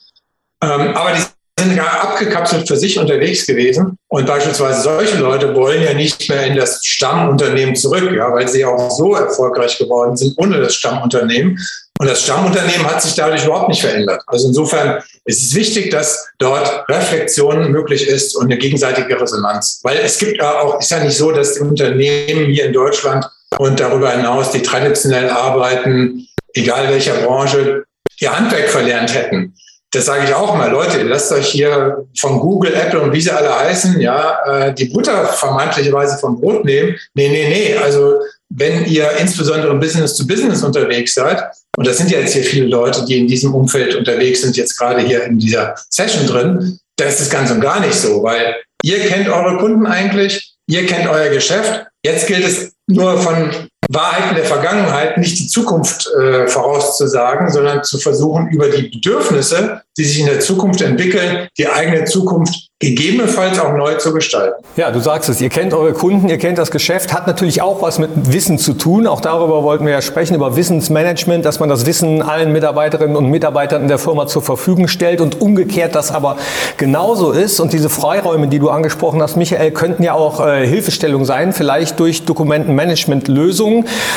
Ähm, 0.62 0.94
aber 0.94 1.12
die 1.12 1.22
sind 1.60 1.76
gar 1.76 2.02
abgekapselt 2.02 2.66
für 2.66 2.76
sich 2.76 2.98
unterwegs 2.98 3.46
gewesen. 3.46 3.98
Und 4.08 4.26
beispielsweise 4.26 4.82
solche 4.82 5.18
Leute 5.18 5.54
wollen 5.54 5.82
ja 5.82 5.94
nicht 5.94 6.28
mehr 6.28 6.46
in 6.46 6.56
das 6.56 6.84
Stammunternehmen 6.84 7.76
zurück, 7.76 8.10
ja, 8.12 8.32
weil 8.32 8.48
sie 8.48 8.64
auch 8.64 8.90
so 8.90 9.14
erfolgreich 9.14 9.78
geworden 9.78 10.16
sind 10.16 10.34
ohne 10.38 10.58
das 10.60 10.74
Stammunternehmen. 10.74 11.58
Und 12.00 12.08
das 12.08 12.22
Stammunternehmen 12.22 12.86
hat 12.86 13.02
sich 13.02 13.14
dadurch 13.14 13.44
überhaupt 13.44 13.68
nicht 13.68 13.82
verändert. 13.82 14.22
Also 14.26 14.48
insofern 14.48 15.02
ist 15.26 15.44
es 15.44 15.54
wichtig, 15.54 15.90
dass 15.90 16.30
dort 16.38 16.88
Reflexion 16.88 17.70
möglich 17.70 18.08
ist 18.08 18.34
und 18.36 18.46
eine 18.46 18.56
gegenseitige 18.56 19.20
Resonanz. 19.20 19.80
Weil 19.82 19.98
es 19.98 20.16
gibt 20.18 20.38
ja 20.38 20.60
auch, 20.60 20.80
ist 20.80 20.90
ja 20.90 21.04
nicht 21.04 21.14
so, 21.14 21.30
dass 21.30 21.56
die 21.56 21.60
Unternehmen 21.60 22.46
hier 22.46 22.64
in 22.64 22.72
Deutschland 22.72 23.26
und 23.58 23.80
darüber 23.80 24.12
hinaus, 24.12 24.50
die 24.50 24.62
traditionell 24.62 25.28
arbeiten, 25.28 26.26
egal 26.54 26.88
welcher 26.88 27.16
Branche, 27.16 27.84
ihr 28.18 28.34
Handwerk 28.34 28.70
verlernt 28.70 29.14
hätten. 29.14 29.54
Das 29.90 30.06
sage 30.06 30.24
ich 30.24 30.32
auch 30.32 30.56
mal, 30.56 30.70
Leute, 30.70 31.02
lasst 31.02 31.30
euch 31.32 31.48
hier 31.48 32.06
von 32.18 32.40
Google, 32.40 32.72
Apple 32.72 33.00
und 33.02 33.12
wie 33.12 33.20
sie 33.20 33.30
alle 33.30 33.58
heißen, 33.58 34.00
ja, 34.00 34.38
äh, 34.46 34.72
die 34.72 34.86
Butter 34.86 35.26
vermeintlicherweise 35.26 36.16
vom 36.16 36.40
Brot 36.40 36.64
nehmen. 36.64 36.96
Nee, 37.12 37.28
nee, 37.28 37.46
nee. 37.46 37.76
Also 37.76 38.20
wenn 38.50 38.84
ihr 38.86 39.10
insbesondere 39.18 39.74
Business 39.76 40.16
to 40.16 40.26
Business 40.26 40.62
unterwegs 40.62 41.14
seid, 41.14 41.42
und 41.76 41.86
das 41.86 41.98
sind 41.98 42.10
ja 42.10 42.18
jetzt 42.18 42.34
hier 42.34 42.44
viele 42.44 42.66
Leute, 42.66 43.04
die 43.04 43.18
in 43.18 43.28
diesem 43.28 43.54
Umfeld 43.54 43.94
unterwegs 43.94 44.42
sind, 44.42 44.56
jetzt 44.56 44.76
gerade 44.76 45.00
hier 45.00 45.24
in 45.24 45.38
dieser 45.38 45.74
Session 45.88 46.26
drin, 46.26 46.78
da 46.96 47.06
ist 47.06 47.20
es 47.20 47.30
ganz 47.30 47.50
und 47.50 47.60
gar 47.60 47.80
nicht 47.80 47.94
so, 47.94 48.22
weil 48.22 48.56
ihr 48.82 48.98
kennt 49.00 49.28
eure 49.28 49.56
Kunden 49.58 49.86
eigentlich, 49.86 50.54
ihr 50.68 50.86
kennt 50.86 51.08
euer 51.08 51.30
Geschäft. 51.30 51.86
Jetzt 52.04 52.26
gilt 52.26 52.44
es 52.44 52.72
nur 52.88 53.18
von 53.20 53.68
Wahrheiten 53.88 54.36
der 54.36 54.44
Vergangenheit, 54.44 55.18
nicht 55.18 55.38
die 55.38 55.48
Zukunft 55.48 56.08
äh, 56.16 56.46
vorauszusagen, 56.46 57.50
sondern 57.50 57.82
zu 57.82 57.98
versuchen, 57.98 58.48
über 58.50 58.68
die 58.68 58.88
Bedürfnisse, 58.88 59.82
die 59.98 60.04
sich 60.04 60.20
in 60.20 60.26
der 60.26 60.40
Zukunft 60.40 60.80
entwickeln, 60.80 61.48
die 61.58 61.68
eigene 61.68 62.04
Zukunft 62.04 62.70
gegebenenfalls 62.78 63.58
auch 63.58 63.74
neu 63.74 63.96
zu 63.96 64.14
gestalten. 64.14 64.64
Ja, 64.76 64.90
du 64.90 65.00
sagst 65.00 65.28
es, 65.28 65.40
ihr 65.42 65.50
kennt 65.50 65.74
eure 65.74 65.92
Kunden, 65.92 66.30
ihr 66.30 66.38
kennt 66.38 66.56
das 66.56 66.70
Geschäft, 66.70 67.12
hat 67.12 67.26
natürlich 67.26 67.60
auch 67.60 67.82
was 67.82 67.98
mit 67.98 68.08
Wissen 68.32 68.58
zu 68.58 68.72
tun. 68.72 69.06
Auch 69.06 69.20
darüber 69.20 69.62
wollten 69.64 69.84
wir 69.84 69.92
ja 69.92 70.00
sprechen, 70.00 70.34
über 70.34 70.56
Wissensmanagement, 70.56 71.44
dass 71.44 71.60
man 71.60 71.68
das 71.68 71.84
Wissen 71.84 72.22
allen 72.22 72.52
Mitarbeiterinnen 72.52 73.16
und 73.16 73.28
Mitarbeitern 73.28 73.82
in 73.82 73.88
der 73.88 73.98
Firma 73.98 74.26
zur 74.26 74.40
Verfügung 74.40 74.88
stellt 74.88 75.20
und 75.20 75.42
umgekehrt 75.42 75.94
das 75.94 76.10
aber 76.10 76.38
genauso 76.78 77.32
ist. 77.32 77.60
Und 77.60 77.74
diese 77.74 77.90
Freiräume, 77.90 78.48
die 78.48 78.58
du 78.58 78.70
angesprochen 78.70 79.20
hast, 79.20 79.36
Michael, 79.36 79.72
könnten 79.72 80.02
ja 80.02 80.14
auch 80.14 80.44
äh, 80.46 80.66
Hilfestellung 80.66 81.26
sein, 81.26 81.52
vielleicht 81.52 82.00
durch 82.00 82.24
Dokumentenmanagement-Lösungen. 82.24 83.69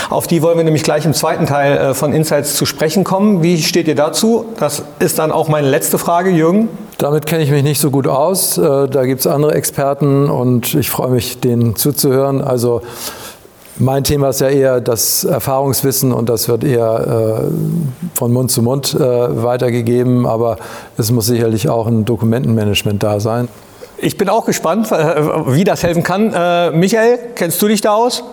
Auf 0.10 0.28
die 0.28 0.42
wollen 0.42 0.58
wir 0.58 0.64
nämlich 0.64 0.84
gleich 0.84 1.06
im 1.06 1.14
zweiten 1.14 1.46
Teil 1.46 1.78
äh, 1.78 1.94
von 1.94 2.14
Insights 2.14 2.56
zu 2.56 2.66
sprechen 2.66 3.04
kommen. 3.04 3.44
Wie 3.44 3.62
steht 3.62 3.88
ihr 3.88 3.96
dazu? 3.96 4.46
Das 4.60 4.84
ist 5.00 5.20
dann 5.20 5.32
auch 5.32 5.48
meine 5.48 5.70
letzte 5.70 5.98
Frage, 5.98 6.30
Jürgen. 6.30 6.70
Damit 6.98 7.26
kenne 7.26 7.44
ich 7.44 7.52
mich 7.52 7.64
nicht 7.64 7.82
so 7.82 7.92
gut 7.92 8.08
aus. 8.08 8.58
Äh, 8.58 8.88
da 8.88 9.06
gibt 9.06 9.22
es 9.22 9.28
andere 9.28 9.56
Experten 9.56 10.30
und 10.30 10.74
ich 10.74 10.90
freue 10.90 11.10
mich, 11.10 11.40
denen 11.40 11.76
zuzuhören. 11.76 12.42
Also 12.42 12.82
mein 13.78 14.04
Thema 14.04 14.30
ist 14.30 14.42
ja 14.42 14.50
eher 14.50 14.82
das 14.82 15.24
Erfahrungswissen 15.24 16.14
und 16.14 16.30
das 16.30 16.48
wird 16.48 16.64
eher 16.64 17.42
äh, 17.44 18.18
von 18.18 18.32
Mund 18.32 18.52
zu 18.52 18.62
Mund 18.62 18.94
äh, 18.94 19.00
weitergegeben, 19.44 20.26
aber 20.26 20.58
es 20.98 21.12
muss 21.12 21.26
sicherlich 21.26 21.68
auch 21.70 21.88
ein 21.88 22.06
Dokumentenmanagement 22.06 23.02
da 23.02 23.20
sein. 23.20 23.50
Ich 23.98 24.18
bin 24.18 24.30
auch 24.30 24.46
gespannt, 24.46 24.92
wie 24.92 25.64
das 25.64 25.82
helfen 25.84 26.04
kann. 26.04 26.78
Michael, 26.78 27.20
kennst 27.36 27.62
du 27.62 27.70
dich 27.70 27.80
da 27.80 27.94
aus? 27.94 28.24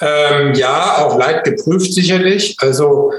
Ähm, 0.00 0.54
ja, 0.54 0.98
auch 0.98 1.18
leicht 1.18 1.44
geprüft 1.44 1.92
sicherlich. 1.92 2.56
Also 2.58 3.12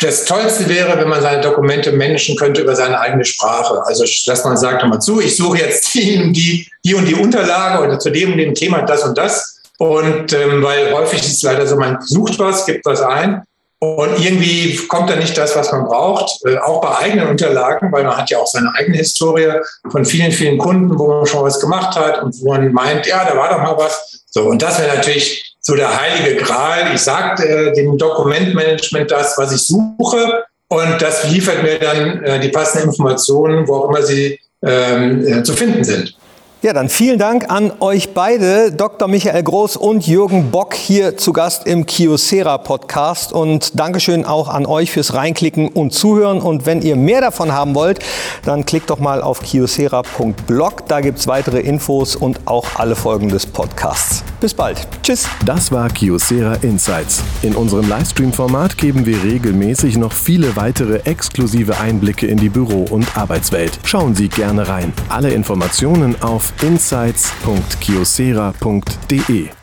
das 0.00 0.26
Tollste 0.26 0.68
wäre, 0.68 0.98
wenn 0.98 1.08
man 1.08 1.22
seine 1.22 1.40
Dokumente 1.40 1.92
managen 1.92 2.36
könnte 2.36 2.60
über 2.60 2.76
seine 2.76 3.00
eigene 3.00 3.24
Sprache. 3.24 3.82
Also, 3.84 4.04
dass 4.26 4.44
man 4.44 4.56
sagt, 4.56 4.82
hör 4.82 4.88
mal 4.88 5.00
zu, 5.00 5.20
ich 5.20 5.36
suche 5.36 5.58
jetzt 5.58 5.94
die, 5.94 6.32
die, 6.32 6.68
die 6.84 6.94
und 6.94 7.06
die 7.06 7.14
Unterlage 7.14 7.82
oder 7.82 7.98
zu 7.98 8.10
dem 8.10 8.32
und 8.32 8.38
dem 8.38 8.54
Thema 8.54 8.82
das 8.82 9.04
und 9.04 9.16
das. 9.16 9.60
Und 9.78 10.32
ähm, 10.32 10.62
weil 10.62 10.92
häufig 10.92 11.20
ist 11.20 11.36
es 11.36 11.42
leider 11.42 11.66
so, 11.66 11.76
man 11.76 11.98
sucht 12.02 12.38
was, 12.38 12.66
gibt 12.66 12.84
was 12.84 13.00
ein 13.00 13.42
und 13.80 14.18
irgendwie 14.18 14.76
kommt 14.88 15.08
dann 15.08 15.20
nicht 15.20 15.38
das, 15.38 15.54
was 15.54 15.70
man 15.70 15.84
braucht, 15.84 16.44
äh, 16.44 16.58
auch 16.58 16.80
bei 16.80 16.98
eigenen 16.98 17.28
Unterlagen, 17.28 17.92
weil 17.92 18.02
man 18.02 18.16
hat 18.16 18.28
ja 18.28 18.38
auch 18.38 18.46
seine 18.46 18.72
eigene 18.74 18.96
Historie 18.96 19.52
von 19.88 20.04
vielen, 20.04 20.32
vielen 20.32 20.58
Kunden, 20.58 20.98
wo 20.98 21.06
man 21.06 21.26
schon 21.26 21.44
was 21.44 21.60
gemacht 21.60 21.96
hat 21.96 22.20
und 22.22 22.34
wo 22.40 22.48
man 22.48 22.72
meint, 22.72 23.06
ja, 23.06 23.24
da 23.24 23.36
war 23.36 23.50
doch 23.50 23.62
mal 23.62 23.76
was. 23.78 24.24
So, 24.30 24.46
und 24.46 24.60
das 24.60 24.80
wäre 24.80 24.96
natürlich 24.96 25.47
so 25.60 25.74
der 25.74 26.00
heilige 26.00 26.36
Gral. 26.36 26.94
Ich 26.94 27.00
sage 27.00 27.44
äh, 27.46 27.72
dem 27.72 27.96
Dokumentmanagement 27.98 29.10
das, 29.10 29.36
was 29.38 29.52
ich 29.52 29.62
suche 29.62 30.44
und 30.68 31.00
das 31.00 31.30
liefert 31.30 31.62
mir 31.62 31.78
dann 31.78 32.22
äh, 32.24 32.40
die 32.40 32.48
passenden 32.48 32.90
Informationen, 32.90 33.66
wo 33.66 33.76
auch 33.76 33.88
immer 33.88 34.02
sie 34.02 34.38
ähm, 34.62 35.26
äh, 35.26 35.42
zu 35.42 35.54
finden 35.54 35.84
sind. 35.84 36.17
Ja, 36.60 36.72
dann 36.72 36.88
vielen 36.88 37.20
Dank 37.20 37.52
an 37.52 37.70
euch 37.78 38.14
beide, 38.14 38.72
Dr. 38.72 39.06
Michael 39.06 39.44
Groß 39.44 39.76
und 39.76 40.08
Jürgen 40.08 40.50
Bock 40.50 40.74
hier 40.74 41.16
zu 41.16 41.32
Gast 41.32 41.68
im 41.68 41.86
Kiosera 41.86 42.58
Podcast 42.58 43.32
und 43.32 43.78
Dankeschön 43.78 44.24
auch 44.24 44.48
an 44.48 44.66
euch 44.66 44.90
fürs 44.90 45.14
Reinklicken 45.14 45.68
und 45.68 45.92
Zuhören 45.92 46.40
und 46.40 46.66
wenn 46.66 46.82
ihr 46.82 46.96
mehr 46.96 47.20
davon 47.20 47.52
haben 47.52 47.76
wollt, 47.76 48.00
dann 48.44 48.66
klickt 48.66 48.90
doch 48.90 48.98
mal 48.98 49.22
auf 49.22 49.40
kiosera.blog, 49.40 50.88
da 50.88 51.00
gibt's 51.00 51.28
weitere 51.28 51.60
Infos 51.60 52.16
und 52.16 52.40
auch 52.46 52.66
alle 52.74 52.96
Folgen 52.96 53.28
des 53.28 53.46
Podcasts. 53.46 54.24
Bis 54.40 54.52
bald. 54.52 54.86
Tschüss. 55.04 55.28
Das 55.44 55.70
war 55.70 55.88
Kiosera 55.88 56.54
Insights. 56.62 57.22
In 57.42 57.54
unserem 57.54 57.88
Livestream-Format 57.88 58.78
geben 58.78 59.06
wir 59.06 59.22
regelmäßig 59.22 59.96
noch 59.96 60.12
viele 60.12 60.56
weitere 60.56 60.98
exklusive 61.04 61.78
Einblicke 61.78 62.26
in 62.26 62.38
die 62.38 62.48
Büro- 62.48 62.86
und 62.90 63.16
Arbeitswelt. 63.16 63.78
Schauen 63.84 64.14
Sie 64.14 64.28
gerne 64.28 64.68
rein. 64.68 64.92
Alle 65.08 65.30
Informationen 65.30 66.20
auf 66.22 66.47
insights.kiosera.de 66.62 69.57